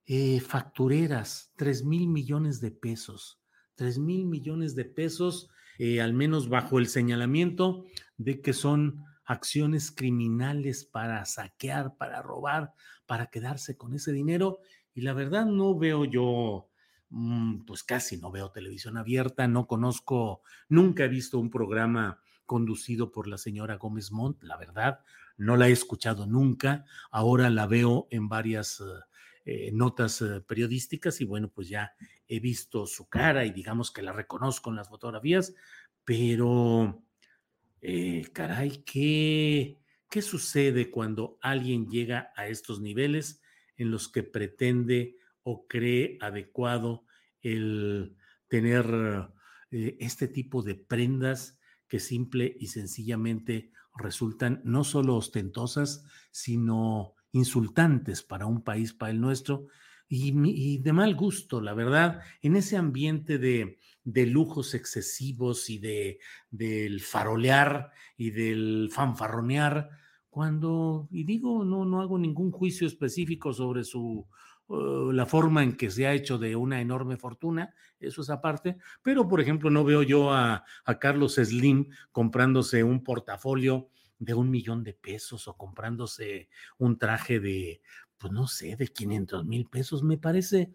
Eh, 0.05 0.41
factureras, 0.41 1.53
3 1.55 1.85
mil 1.85 2.09
millones 2.09 2.59
de 2.59 2.71
pesos. 2.71 3.39
3 3.77 3.99
mil 3.99 4.25
millones 4.25 4.75
de 4.75 4.83
pesos, 4.85 5.49
eh, 5.77 6.01
al 6.01 6.13
menos 6.13 6.49
bajo 6.49 6.79
el 6.79 6.87
señalamiento 6.87 7.85
de 8.17 8.41
que 8.41 8.51
son 8.51 9.05
acciones 9.23 9.91
criminales 9.91 10.83
para 10.83 11.23
saquear, 11.25 11.95
para 11.95 12.21
robar, 12.21 12.73
para 13.05 13.27
quedarse 13.27 13.77
con 13.77 13.93
ese 13.93 14.11
dinero. 14.11 14.59
Y 14.93 15.01
la 15.01 15.13
verdad 15.13 15.45
no 15.45 15.77
veo 15.77 16.05
yo, 16.05 16.69
mm, 17.09 17.65
pues 17.65 17.83
casi 17.83 18.17
no 18.17 18.31
veo 18.31 18.51
televisión 18.51 18.97
abierta, 18.97 19.47
no 19.47 19.67
conozco, 19.67 20.41
nunca 20.67 21.05
he 21.05 21.07
visto 21.07 21.37
un 21.39 21.51
programa 21.51 22.19
conducido 22.45 23.11
por 23.11 23.27
la 23.27 23.37
señora 23.37 23.75
Gómez 23.75 24.11
Montt, 24.11 24.41
la 24.43 24.57
verdad, 24.57 25.01
no 25.37 25.55
la 25.55 25.67
he 25.67 25.71
escuchado 25.71 26.25
nunca, 26.25 26.85
ahora 27.11 27.49
la 27.51 27.67
veo 27.67 28.07
en 28.09 28.27
varias 28.29 28.81
eh, 29.49 29.71
notas 29.71 30.21
eh, 30.21 30.41
periodísticas 30.41 31.21
y 31.21 31.23
bueno, 31.23 31.47
pues 31.47 31.69
ya 31.69 31.93
he 32.27 32.41
visto 32.41 32.85
su 32.85 33.07
cara 33.07 33.45
y 33.45 33.51
digamos 33.51 33.91
que 33.91 34.01
la 34.01 34.11
reconozco 34.11 34.69
en 34.69 34.75
las 34.75 34.89
fotografías, 34.89 35.55
pero 36.03 37.01
eh, 37.79 38.25
caray, 38.33 38.83
¿qué, 38.85 39.79
¿qué 40.09 40.21
sucede 40.21 40.91
cuando 40.91 41.37
alguien 41.41 41.87
llega 41.87 42.33
a 42.35 42.49
estos 42.49 42.81
niveles 42.81 43.41
en 43.77 43.89
los 43.89 44.09
que 44.09 44.21
pretende 44.21 45.15
o 45.43 45.65
cree 45.65 46.17
adecuado 46.19 47.05
el 47.39 48.17
tener 48.49 49.29
este 49.71 50.27
tipo 50.27 50.61
de 50.61 50.75
prendas 50.75 51.57
que 51.87 52.01
simple 52.01 52.53
y 52.59 52.67
sencillamente 52.67 53.71
resultan 53.95 54.59
no 54.65 54.83
solo 54.83 55.15
ostentosas, 55.15 56.03
sino 56.31 57.15
insultantes 57.31 58.23
para 58.23 58.45
un 58.45 58.61
país, 58.61 58.93
para 58.93 59.11
el 59.11 59.21
nuestro, 59.21 59.67
y, 60.09 60.77
de 60.79 60.93
mal 60.93 61.15
gusto, 61.15 61.59
la 61.59 61.73
verdad, 61.73 62.21
en 62.41 62.55
ese 62.55 62.77
ambiente 62.77 63.37
de, 63.37 63.77
lujos 64.25 64.73
excesivos 64.73 65.69
y 65.69 65.79
de, 65.79 66.19
del 66.49 67.01
farolear 67.01 67.91
y 68.15 68.31
del 68.31 68.89
fanfarronear, 68.91 69.89
cuando, 70.29 71.07
y 71.11 71.23
digo, 71.25 71.65
no, 71.65 71.83
no 71.83 71.99
hago 71.99 72.17
ningún 72.17 72.51
juicio 72.51 72.87
específico 72.87 73.51
sobre 73.51 73.83
su, 73.83 74.25
uh, 74.67 75.11
la 75.11 75.25
forma 75.25 75.63
en 75.63 75.75
que 75.75 75.89
se 75.89 76.07
ha 76.07 76.13
hecho 76.13 76.37
de 76.37 76.55
una 76.55 76.79
enorme 76.79 77.17
fortuna, 77.17 77.73
eso 77.99 78.21
es 78.21 78.29
aparte, 78.29 78.77
pero 79.01 79.27
por 79.27 79.41
ejemplo 79.41 79.69
no 79.69 79.83
veo 79.83 80.03
yo 80.03 80.31
a, 80.31 80.63
a 80.85 80.99
Carlos 80.99 81.35
Slim 81.35 81.89
comprándose 82.11 82.83
un 82.83 83.03
portafolio 83.03 83.89
de 84.19 84.33
un 84.33 84.49
millón 84.49 84.83
de 84.83 84.93
pesos 84.93 85.47
o 85.47 85.57
comprándose 85.57 86.49
un 86.77 86.97
traje 86.97 87.39
de, 87.39 87.81
pues 88.17 88.33
no 88.33 88.47
sé, 88.47 88.75
de 88.75 88.87
500 88.87 89.45
mil 89.45 89.67
pesos. 89.67 90.03
Me 90.03 90.17
parece 90.17 90.73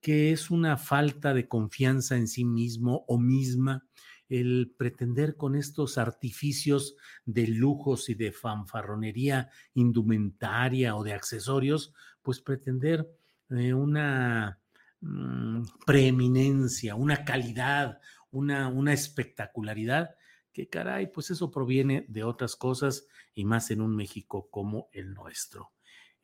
que 0.00 0.32
es 0.32 0.50
una 0.50 0.76
falta 0.76 1.34
de 1.34 1.48
confianza 1.48 2.16
en 2.16 2.28
sí 2.28 2.44
mismo 2.44 3.04
o 3.08 3.18
misma 3.18 3.86
el 4.28 4.74
pretender 4.76 5.36
con 5.36 5.54
estos 5.54 5.98
artificios 5.98 6.96
de 7.24 7.46
lujos 7.46 8.08
y 8.08 8.14
de 8.14 8.32
fanfarronería 8.32 9.50
indumentaria 9.74 10.96
o 10.96 11.04
de 11.04 11.12
accesorios, 11.12 11.94
pues 12.22 12.40
pretender 12.40 13.08
eh, 13.50 13.72
una 13.72 14.60
mm, 15.00 15.62
preeminencia, 15.86 16.96
una 16.96 17.24
calidad, 17.24 18.00
una, 18.30 18.68
una 18.68 18.92
espectacularidad 18.92 20.16
que 20.56 20.70
caray, 20.70 21.12
pues 21.12 21.30
eso 21.30 21.50
proviene 21.50 22.06
de 22.08 22.24
otras 22.24 22.56
cosas 22.56 23.06
y 23.34 23.44
más 23.44 23.70
en 23.70 23.82
un 23.82 23.94
México 23.94 24.48
como 24.50 24.88
el 24.94 25.12
nuestro. 25.12 25.72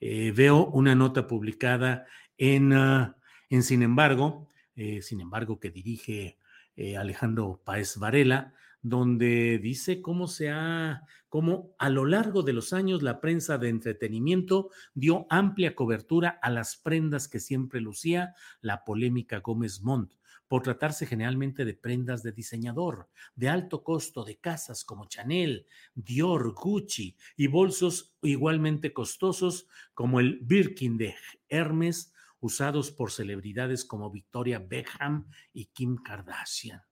Eh, 0.01 0.33
veo 0.35 0.69
una 0.69 0.95
nota 0.95 1.27
publicada 1.27 2.07
en, 2.39 2.73
ah, 2.73 3.19
en 3.51 3.63
Sin 3.63 3.83
embargo, 3.83 4.49
eh, 4.75 5.03
sin 5.03 5.21
embargo, 5.21 5.61
que 5.61 5.71
dirige 5.71 6.39
eh, 6.77 6.97
Alejandro 6.97 7.61
Paez 7.63 7.99
Varela, 7.99 8.55
donde 8.81 9.59
dice 9.59 10.01
cómo 10.01 10.27
se 10.29 10.49
ha, 10.49 11.03
cómo 11.29 11.75
a 11.79 11.91
lo 11.91 12.07
largo 12.07 12.43
de 12.43 12.55
los 12.55 12.73
años 12.73 13.03
la 13.03 13.21
prensa 13.21 13.59
de 13.59 13.69
entretenimiento 13.69 14.71
dio 14.95 15.27
amplia 15.29 15.75
cobertura 15.75 16.39
a 16.41 16.49
las 16.49 16.79
prendas 16.79 17.29
que 17.29 17.39
siempre 17.39 17.83
lucía 17.83 18.35
la 18.63 18.83
polémica 18.83 19.41
Gómez 19.41 19.83
Montt 19.83 20.15
por 20.53 20.63
tratarse 20.63 21.07
generalmente 21.07 21.65
de 21.65 21.73
prendas 21.73 22.23
de 22.23 22.31
diseñador, 22.31 23.09
de 23.35 23.49
alto 23.49 23.83
costo, 23.83 24.23
de 24.23 24.37
casas 24.37 24.85
como 24.85 25.07
Chanel, 25.07 25.67
Dior, 25.95 26.53
Gucci 26.53 27.17
y 27.39 27.47
bolsos 27.47 28.15
igualmente 28.21 28.93
costosos 28.93 29.67
como 29.95 30.21
el 30.21 30.41
Birkin 30.43 30.99
de 30.99 31.15
Hermes, 31.49 32.13
usados 32.39 32.91
por 32.91 33.11
celebridades 33.11 33.87
como 33.87 34.11
Victoria 34.11 34.59
Beckham 34.59 35.27
y 35.55 35.71
Kim 35.73 35.97
Kardashian. 35.97 36.83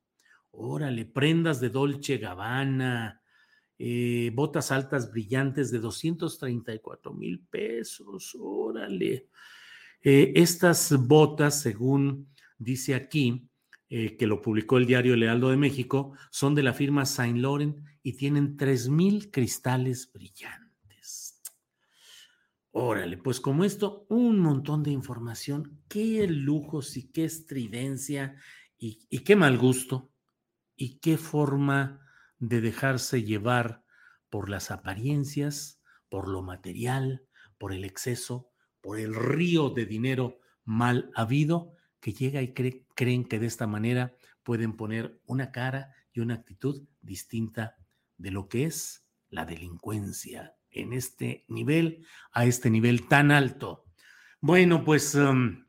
Órale, 0.53 1.05
prendas 1.05 1.61
de 1.61 1.69
Dolce 1.69 2.17
Gabbana, 2.17 3.23
eh, 3.79 4.31
botas 4.33 4.73
altas 4.73 5.11
brillantes 5.11 5.71
de 5.71 5.81
234 5.81 7.13
mil 7.13 7.47
pesos, 7.47 8.35
órale. 8.41 9.29
Eh, 10.03 10.33
estas 10.35 10.97
botas, 11.07 11.61
según 11.61 12.31
dice 12.57 12.95
aquí, 12.95 13.50
eh, 13.93 14.17
que 14.17 14.29
lo 14.29 14.41
publicó 14.41 14.79
el 14.79 14.87
diario 14.87 15.17
Lealdo 15.17 15.51
de 15.51 15.57
México, 15.57 16.13
son 16.31 16.55
de 16.55 16.63
la 16.63 16.73
firma 16.73 17.05
Saint 17.05 17.39
Laurent 17.39 17.77
y 18.05 18.13
tienen 18.13 18.57
3.000 18.57 19.33
cristales 19.33 20.13
brillantes. 20.13 21.43
Órale, 22.71 23.17
pues 23.17 23.41
como 23.41 23.65
esto, 23.65 24.07
un 24.09 24.39
montón 24.39 24.85
de 24.85 24.93
información. 24.93 25.83
Qué 25.89 26.29
lujos 26.29 26.97
y 26.97 27.11
qué 27.11 27.25
estridencia 27.25 28.37
y, 28.79 29.01
y 29.11 29.19
qué 29.25 29.35
mal 29.35 29.59
gusto 29.59 30.13
y 30.77 31.01
qué 31.01 31.19
forma 31.19 32.07
de 32.39 32.61
dejarse 32.61 33.25
llevar 33.25 33.83
por 34.29 34.51
las 34.51 34.71
apariencias, 34.71 35.83
por 36.09 36.29
lo 36.29 36.43
material, 36.43 37.27
por 37.59 37.73
el 37.73 37.85
exceso, 37.85 38.53
por 38.81 39.01
el 39.01 39.17
río 39.17 39.71
de 39.71 39.85
dinero 39.85 40.39
mal 40.65 41.11
habido 41.17 41.75
que 41.99 42.13
llega 42.13 42.41
y 42.41 42.55
creen 43.01 43.25
que 43.25 43.39
de 43.39 43.47
esta 43.47 43.67
manera 43.67 44.15
pueden 44.43 44.77
poner 44.77 45.19
una 45.25 45.53
cara 45.53 45.95
y 46.13 46.21
una 46.21 46.35
actitud 46.35 46.87
distinta 47.01 47.79
de 48.19 48.31
lo 48.31 48.47
que 48.47 48.65
es 48.65 49.07
la 49.31 49.47
delincuencia 49.47 50.55
en 50.71 50.93
este 50.93 51.47
nivel, 51.49 52.07
a 52.31 52.45
este 52.45 52.69
nivel 52.69 53.09
tan 53.09 53.31
alto. 53.31 53.87
Bueno, 54.43 54.85
pues 54.85 55.15
um, 55.15 55.65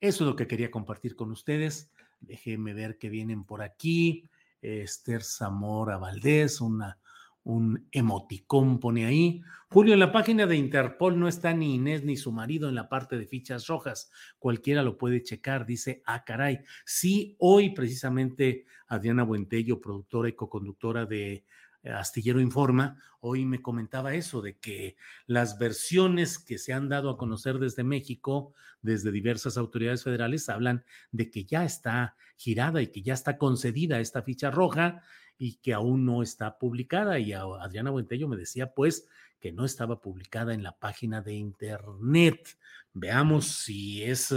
eso 0.00 0.24
es 0.24 0.28
lo 0.28 0.34
que 0.34 0.48
quería 0.48 0.72
compartir 0.72 1.14
con 1.14 1.30
ustedes. 1.30 1.92
Déjenme 2.18 2.74
ver 2.74 2.98
que 2.98 3.10
vienen 3.10 3.44
por 3.44 3.62
aquí. 3.62 4.28
Esther 4.60 5.22
Zamora 5.22 5.98
Valdés, 5.98 6.60
una 6.60 6.98
un 7.44 7.88
emoticón 7.90 8.78
pone 8.78 9.06
ahí. 9.06 9.42
Julio, 9.68 9.94
en 9.94 10.00
la 10.00 10.12
página 10.12 10.46
de 10.46 10.56
Interpol 10.56 11.18
no 11.18 11.28
está 11.28 11.52
ni 11.54 11.74
Inés 11.74 12.04
ni 12.04 12.16
su 12.16 12.30
marido 12.30 12.68
en 12.68 12.74
la 12.74 12.88
parte 12.88 13.18
de 13.18 13.26
fichas 13.26 13.66
rojas. 13.66 14.10
Cualquiera 14.38 14.82
lo 14.82 14.98
puede 14.98 15.22
checar, 15.22 15.66
dice, 15.66 16.02
ah, 16.06 16.24
caray. 16.24 16.60
Sí, 16.84 17.36
hoy 17.38 17.70
precisamente 17.70 18.66
Adriana 18.86 19.24
Buentello, 19.24 19.80
productora 19.80 20.28
y 20.28 20.34
coconductora 20.34 21.06
de 21.06 21.44
eh, 21.82 21.90
Astillero 21.90 22.40
Informa, 22.40 23.02
hoy 23.20 23.44
me 23.44 23.62
comentaba 23.62 24.14
eso, 24.14 24.40
de 24.42 24.58
que 24.58 24.96
las 25.26 25.58
versiones 25.58 26.38
que 26.38 26.58
se 26.58 26.72
han 26.72 26.88
dado 26.88 27.10
a 27.10 27.16
conocer 27.16 27.58
desde 27.58 27.82
México, 27.82 28.52
desde 28.82 29.10
diversas 29.10 29.56
autoridades 29.56 30.04
federales, 30.04 30.48
hablan 30.48 30.84
de 31.10 31.30
que 31.30 31.44
ya 31.44 31.64
está 31.64 32.16
girada 32.36 32.82
y 32.82 32.88
que 32.88 33.02
ya 33.02 33.14
está 33.14 33.38
concedida 33.38 34.00
esta 34.00 34.22
ficha 34.22 34.50
roja 34.50 35.02
y 35.38 35.54
que 35.56 35.72
aún 35.74 36.04
no 36.04 36.22
está 36.22 36.58
publicada. 36.58 37.18
Y 37.18 37.32
Adriana 37.32 37.90
Buentello 37.90 38.28
me 38.28 38.36
decía, 38.36 38.74
pues, 38.74 39.08
que 39.40 39.52
no 39.52 39.64
estaba 39.64 40.00
publicada 40.00 40.54
en 40.54 40.62
la 40.62 40.78
página 40.78 41.20
de 41.20 41.34
internet. 41.34 42.56
Veamos 42.92 43.48
si 43.48 44.04
es 44.04 44.32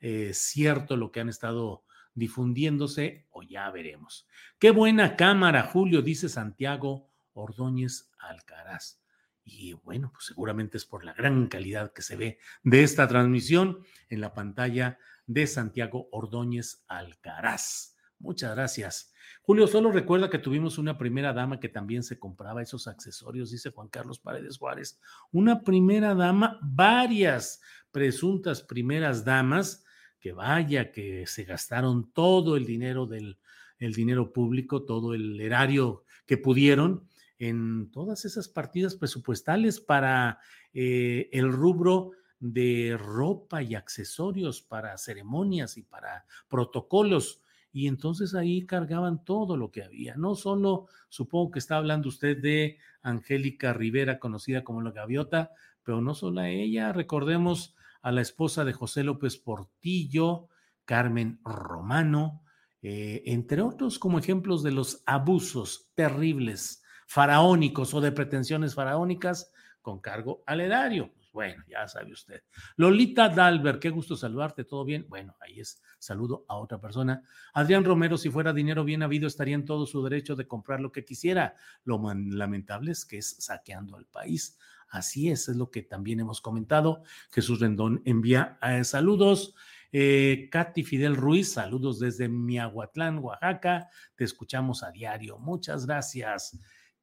eh, 0.00 0.30
cierto 0.32 0.96
lo 0.96 1.12
que 1.12 1.20
han 1.20 1.28
estado 1.28 1.84
difundiéndose 2.14 3.26
o 3.30 3.42
ya 3.42 3.70
veremos. 3.70 4.26
Qué 4.58 4.70
buena 4.70 5.16
cámara, 5.16 5.64
Julio, 5.64 6.02
dice 6.02 6.28
Santiago 6.28 7.10
Ordóñez 7.34 8.10
Alcaraz. 8.18 9.00
Y 9.44 9.72
bueno, 9.72 10.10
pues 10.12 10.26
seguramente 10.26 10.76
es 10.76 10.84
por 10.84 11.04
la 11.04 11.14
gran 11.14 11.46
calidad 11.48 11.92
que 11.92 12.02
se 12.02 12.16
ve 12.16 12.38
de 12.62 12.82
esta 12.82 13.06
transmisión 13.06 13.84
en 14.08 14.20
la 14.20 14.34
pantalla 14.34 14.98
de 15.26 15.46
Santiago 15.46 16.08
Ordóñez 16.10 16.84
Alcaraz. 16.88 17.97
Muchas 18.18 18.54
gracias. 18.54 19.12
Julio, 19.42 19.66
solo 19.66 19.92
recuerda 19.92 20.28
que 20.28 20.38
tuvimos 20.38 20.78
una 20.78 20.98
primera 20.98 21.32
dama 21.32 21.60
que 21.60 21.68
también 21.68 22.02
se 22.02 22.18
compraba 22.18 22.62
esos 22.62 22.86
accesorios, 22.86 23.50
dice 23.50 23.70
Juan 23.70 23.88
Carlos 23.88 24.18
Paredes 24.18 24.58
Juárez. 24.58 25.00
Una 25.32 25.62
primera 25.62 26.14
dama, 26.14 26.58
varias 26.62 27.60
presuntas 27.90 28.62
primeras 28.62 29.24
damas, 29.24 29.84
que 30.20 30.32
vaya, 30.32 30.90
que 30.90 31.26
se 31.26 31.44
gastaron 31.44 32.10
todo 32.12 32.56
el 32.56 32.66
dinero 32.66 33.06
del 33.06 33.38
el 33.78 33.94
dinero 33.94 34.32
público, 34.32 34.84
todo 34.84 35.14
el 35.14 35.40
erario 35.40 36.04
que 36.26 36.36
pudieron 36.36 37.08
en 37.38 37.90
todas 37.92 38.24
esas 38.24 38.48
partidas 38.48 38.96
presupuestales 38.96 39.80
para 39.80 40.40
eh, 40.74 41.28
el 41.32 41.52
rubro 41.52 42.12
de 42.40 42.96
ropa 42.98 43.62
y 43.62 43.74
accesorios 43.74 44.62
para 44.62 44.98
ceremonias 44.98 45.76
y 45.76 45.82
para 45.82 46.26
protocolos 46.48 47.42
y 47.78 47.86
entonces 47.86 48.34
ahí 48.34 48.66
cargaban 48.66 49.24
todo 49.24 49.56
lo 49.56 49.70
que 49.70 49.84
había. 49.84 50.16
No 50.16 50.34
solo, 50.34 50.88
supongo 51.08 51.52
que 51.52 51.60
está 51.60 51.76
hablando 51.76 52.08
usted 52.08 52.36
de 52.36 52.76
Angélica 53.02 53.72
Rivera, 53.72 54.18
conocida 54.18 54.64
como 54.64 54.82
la 54.82 54.90
Gaviota, 54.90 55.52
pero 55.84 56.00
no 56.00 56.12
solo 56.12 56.40
a 56.40 56.48
ella, 56.48 56.92
recordemos 56.92 57.76
a 58.02 58.10
la 58.10 58.20
esposa 58.20 58.64
de 58.64 58.72
José 58.72 59.04
López 59.04 59.36
Portillo, 59.36 60.48
Carmen 60.84 61.38
Romano, 61.44 62.42
eh, 62.82 63.22
entre 63.26 63.62
otros 63.62 64.00
como 64.00 64.18
ejemplos 64.18 64.64
de 64.64 64.72
los 64.72 65.04
abusos 65.06 65.88
terribles, 65.94 66.82
faraónicos 67.06 67.94
o 67.94 68.00
de 68.00 68.10
pretensiones 68.10 68.74
faraónicas 68.74 69.52
con 69.82 70.00
cargo 70.00 70.42
al 70.46 70.62
erario. 70.62 71.12
Pues 71.30 71.54
bueno, 71.54 71.64
ya 71.68 71.86
sabe 71.86 72.12
usted. 72.12 72.42
Lolita 72.76 73.28
Dalber, 73.28 73.78
qué 73.78 73.90
gusto 73.90 74.16
saludarte, 74.16 74.64
¿todo 74.64 74.84
bien? 74.84 75.06
Bueno, 75.08 75.36
ahí 75.40 75.60
es, 75.60 75.82
saludo 75.98 76.44
a 76.48 76.56
otra 76.56 76.80
persona. 76.80 77.22
Adrián 77.52 77.84
Romero, 77.84 78.16
si 78.16 78.30
fuera 78.30 78.52
dinero 78.52 78.82
bien 78.82 79.02
habido, 79.02 79.26
estaría 79.26 79.54
en 79.54 79.64
todo 79.64 79.86
su 79.86 80.02
derecho 80.02 80.36
de 80.36 80.46
comprar 80.46 80.80
lo 80.80 80.90
que 80.90 81.04
quisiera. 81.04 81.54
Lo 81.84 82.00
lamentable 82.14 82.92
es 82.92 83.04
que 83.04 83.18
es 83.18 83.36
saqueando 83.40 83.96
al 83.96 84.06
país. 84.06 84.58
Así 84.88 85.28
es, 85.30 85.48
es 85.48 85.56
lo 85.56 85.70
que 85.70 85.82
también 85.82 86.20
hemos 86.20 86.40
comentado. 86.40 87.02
Jesús 87.30 87.60
Rendón 87.60 88.00
envía 88.04 88.58
eh, 88.62 88.84
saludos. 88.84 89.54
Eh, 89.92 90.48
Katy 90.50 90.82
Fidel 90.82 91.16
Ruiz, 91.16 91.52
saludos 91.52 91.98
desde 91.98 92.28
Miahuatlán, 92.28 93.18
Oaxaca. 93.18 93.88
Te 94.16 94.24
escuchamos 94.24 94.82
a 94.82 94.90
diario. 94.90 95.38
Muchas 95.38 95.86
gracias. 95.86 96.58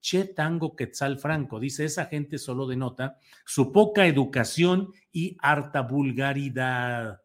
Che 0.06 0.36
Tango 0.36 0.76
Quetzal 0.76 1.18
Franco 1.18 1.60
dice: 1.60 1.84
esa 1.84 2.06
gente 2.06 2.38
solo 2.38 2.68
denota 2.68 3.18
su 3.44 3.72
poca 3.72 4.06
educación 4.06 4.92
y 5.12 5.36
harta 5.40 5.82
vulgaridad. 5.82 7.24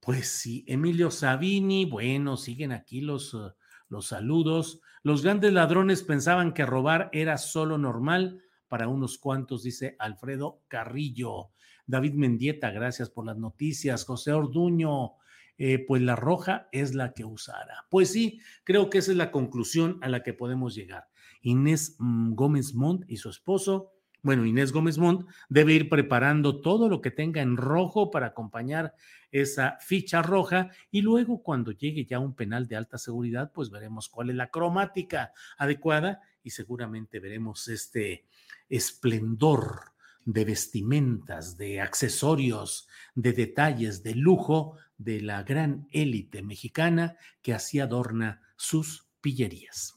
Pues 0.00 0.28
sí, 0.28 0.64
Emilio 0.66 1.12
Sabini, 1.12 1.84
bueno, 1.84 2.36
siguen 2.36 2.72
aquí 2.72 3.02
los, 3.02 3.32
uh, 3.34 3.52
los 3.88 4.08
saludos. 4.08 4.80
Los 5.04 5.22
grandes 5.22 5.52
ladrones 5.52 6.02
pensaban 6.02 6.54
que 6.54 6.66
robar 6.66 7.08
era 7.12 7.38
solo 7.38 7.78
normal 7.78 8.42
para 8.66 8.88
unos 8.88 9.16
cuantos, 9.16 9.62
dice 9.62 9.94
Alfredo 10.00 10.62
Carrillo. 10.66 11.50
David 11.86 12.14
Mendieta, 12.14 12.72
gracias 12.72 13.10
por 13.10 13.26
las 13.26 13.38
noticias. 13.38 14.04
José 14.04 14.32
Orduño, 14.32 15.12
eh, 15.56 15.78
pues 15.86 16.02
la 16.02 16.16
roja 16.16 16.68
es 16.72 16.96
la 16.96 17.12
que 17.12 17.24
usará. 17.24 17.86
Pues 17.90 18.10
sí, 18.12 18.40
creo 18.64 18.90
que 18.90 18.98
esa 18.98 19.12
es 19.12 19.16
la 19.16 19.30
conclusión 19.30 20.00
a 20.02 20.08
la 20.08 20.24
que 20.24 20.34
podemos 20.34 20.74
llegar. 20.74 21.06
Inés 21.46 21.94
mm, 22.00 22.34
Gómez 22.34 22.74
Montt 22.74 23.04
y 23.08 23.18
su 23.18 23.30
esposo, 23.30 23.92
bueno, 24.22 24.44
Inés 24.44 24.72
Gómez 24.72 24.98
Montt 24.98 25.28
debe 25.48 25.74
ir 25.74 25.88
preparando 25.88 26.60
todo 26.60 26.88
lo 26.88 27.00
que 27.00 27.12
tenga 27.12 27.40
en 27.40 27.56
rojo 27.56 28.10
para 28.10 28.26
acompañar 28.26 28.94
esa 29.30 29.78
ficha 29.80 30.22
roja 30.22 30.70
y 30.90 31.02
luego 31.02 31.44
cuando 31.44 31.70
llegue 31.70 32.04
ya 32.04 32.18
un 32.18 32.34
penal 32.34 32.66
de 32.66 32.74
alta 32.74 32.98
seguridad, 32.98 33.52
pues 33.52 33.70
veremos 33.70 34.08
cuál 34.08 34.30
es 34.30 34.36
la 34.36 34.50
cromática 34.50 35.32
adecuada 35.56 36.20
y 36.42 36.50
seguramente 36.50 37.20
veremos 37.20 37.68
este 37.68 38.26
esplendor 38.68 39.92
de 40.24 40.44
vestimentas, 40.44 41.56
de 41.56 41.80
accesorios, 41.80 42.88
de 43.14 43.32
detalles, 43.32 44.02
de 44.02 44.16
lujo 44.16 44.76
de 44.98 45.20
la 45.20 45.44
gran 45.44 45.86
élite 45.92 46.42
mexicana 46.42 47.16
que 47.40 47.54
así 47.54 47.78
adorna 47.78 48.42
sus 48.56 49.06
pillerías. 49.20 49.96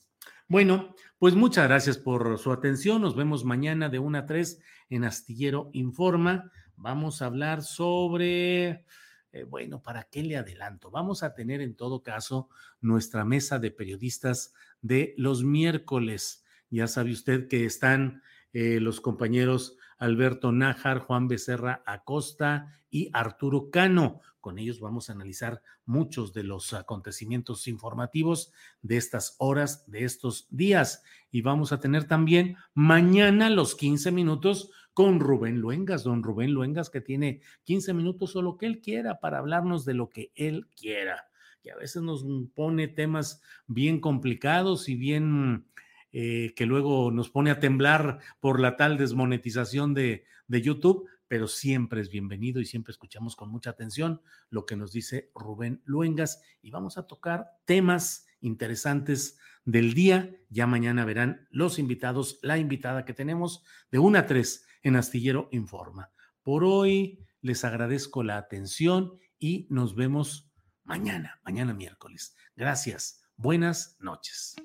Bueno, 0.50 0.96
pues 1.20 1.36
muchas 1.36 1.68
gracias 1.68 1.98
por 1.98 2.40
su 2.40 2.50
atención. 2.54 3.02
Nos 3.02 3.14
vemos 3.14 3.44
mañana 3.44 3.90
de 3.90 4.00
1 4.00 4.20
a 4.20 4.26
3 4.26 4.62
en 4.90 5.04
Astillero 5.04 5.70
Informa. 5.74 6.50
Vamos 6.78 7.22
a 7.22 7.26
hablar 7.26 7.62
sobre, 7.62 8.86
eh, 9.34 9.44
bueno, 9.46 9.84
¿para 9.84 10.04
qué 10.06 10.24
le 10.24 10.38
adelanto? 10.38 10.90
Vamos 10.92 11.22
a 11.22 11.34
tener 11.34 11.60
en 11.60 11.76
todo 11.76 12.04
caso 12.04 12.48
nuestra 12.80 13.26
mesa 13.26 13.60
de 13.60 13.70
periodistas 13.70 14.54
de 14.82 15.14
los 15.18 15.44
miércoles. 15.44 16.46
Ya 16.70 16.88
sabe 16.88 17.12
usted 17.12 17.50
que 17.50 17.66
están 17.66 18.24
eh, 18.54 18.80
los 18.80 19.02
compañeros 19.02 19.78
Alberto 20.00 20.52
Nájar, 20.52 21.00
Juan 21.00 21.28
Becerra 21.28 21.84
Acosta 21.86 22.82
y 22.90 23.10
Arturo 23.14 23.70
Cano. 23.70 24.22
Con 24.40 24.58
ellos 24.58 24.80
vamos 24.80 25.10
a 25.10 25.14
analizar 25.14 25.62
muchos 25.86 26.34
de 26.34 26.44
los 26.44 26.74
acontecimientos 26.74 27.68
informativos 27.68 28.54
de 28.82 28.98
estas 28.98 29.36
horas, 29.38 29.90
de 29.92 30.06
estos 30.06 30.48
días. 30.50 31.04
Y 31.30 31.42
vamos 31.42 31.74
a 31.74 31.80
tener 31.80 32.06
también 32.06 32.56
mañana 32.74 33.50
los 33.50 33.76
15 33.76 34.12
minutos 34.12 34.72
con 34.94 35.20
Rubén 35.20 35.60
Luengas, 35.60 36.04
don 36.04 36.24
Rubén 36.24 36.54
Luengas, 36.54 36.90
que 36.90 37.02
tiene 37.02 37.42
15 37.66 37.94
minutos 37.94 38.36
o 38.36 38.42
lo 38.42 38.58
que 38.58 38.66
él 38.66 38.80
quiera 38.82 39.20
para 39.20 39.40
hablarnos 39.40 39.86
de 39.86 39.94
lo 39.94 40.10
que 40.10 40.32
él 40.36 40.68
quiera. 40.76 41.30
Y 41.62 41.70
a 41.70 41.76
veces 41.76 42.02
nos 42.02 42.26
pone 42.56 42.88
temas 42.88 43.42
bien 43.68 44.00
complicados 44.00 44.88
y 44.88 44.96
bien 44.96 45.66
eh, 46.12 46.54
que 46.56 46.66
luego 46.66 47.12
nos 47.12 47.30
pone 47.30 47.52
a 47.52 47.60
temblar 47.60 48.20
por 48.40 48.60
la 48.60 48.78
tal 48.78 48.98
desmonetización 48.98 49.94
de, 49.94 50.26
de 50.48 50.62
YouTube, 50.62 51.08
pero 51.28 51.48
siempre 51.48 52.02
es 52.02 52.10
bienvenido 52.10 52.60
y 52.60 52.66
siempre 52.66 52.92
escuchamos 52.92 53.36
con 53.36 53.50
mucha 53.50 53.70
atención 53.70 54.22
lo 54.50 54.66
que 54.66 54.76
nos 54.76 54.92
dice 54.92 55.32
Rubén 55.36 55.82
Luengas 55.86 56.42
y 56.62 56.72
vamos 56.72 56.98
a 56.98 57.06
tocar 57.06 57.46
temas 57.66 58.28
interesantes 58.42 59.38
del 59.66 59.94
día. 59.94 60.36
Ya 60.50 60.68
mañana 60.68 61.06
verán 61.06 61.48
los 61.52 61.80
invitados, 61.80 62.40
la 62.42 62.58
invitada 62.58 63.06
que 63.06 63.14
tenemos 63.14 63.64
de 63.92 64.00
1 64.00 64.20
a 64.20 64.26
3 64.26 64.66
en 64.84 64.96
Astillero 64.96 65.50
Informa. 65.52 66.12
Por 66.42 66.64
hoy 66.64 67.26
les 67.42 67.64
agradezco 67.64 68.24
la 68.24 68.38
atención 68.38 69.20
y 69.38 69.68
nos 69.70 69.96
vemos 69.96 70.52
mañana, 70.84 71.40
mañana 71.44 71.74
miércoles. 71.74 72.36
Gracias. 72.56 73.22
Buenas 73.38 73.96
noches. 74.00 74.56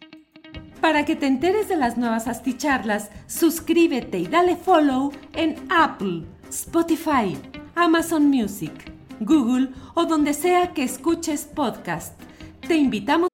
Para 0.84 1.06
que 1.06 1.16
te 1.16 1.26
enteres 1.26 1.66
de 1.70 1.76
las 1.76 1.96
nuevas 1.96 2.28
asticharlas, 2.28 3.10
suscríbete 3.26 4.18
y 4.18 4.26
dale 4.26 4.54
follow 4.54 5.12
en 5.32 5.56
Apple, 5.70 6.26
Spotify, 6.50 7.38
Amazon 7.74 8.28
Music, 8.28 8.92
Google 9.18 9.70
o 9.94 10.04
donde 10.04 10.34
sea 10.34 10.74
que 10.74 10.82
escuches 10.82 11.46
podcast. 11.46 12.20
Te 12.68 12.76
invitamos. 12.76 13.33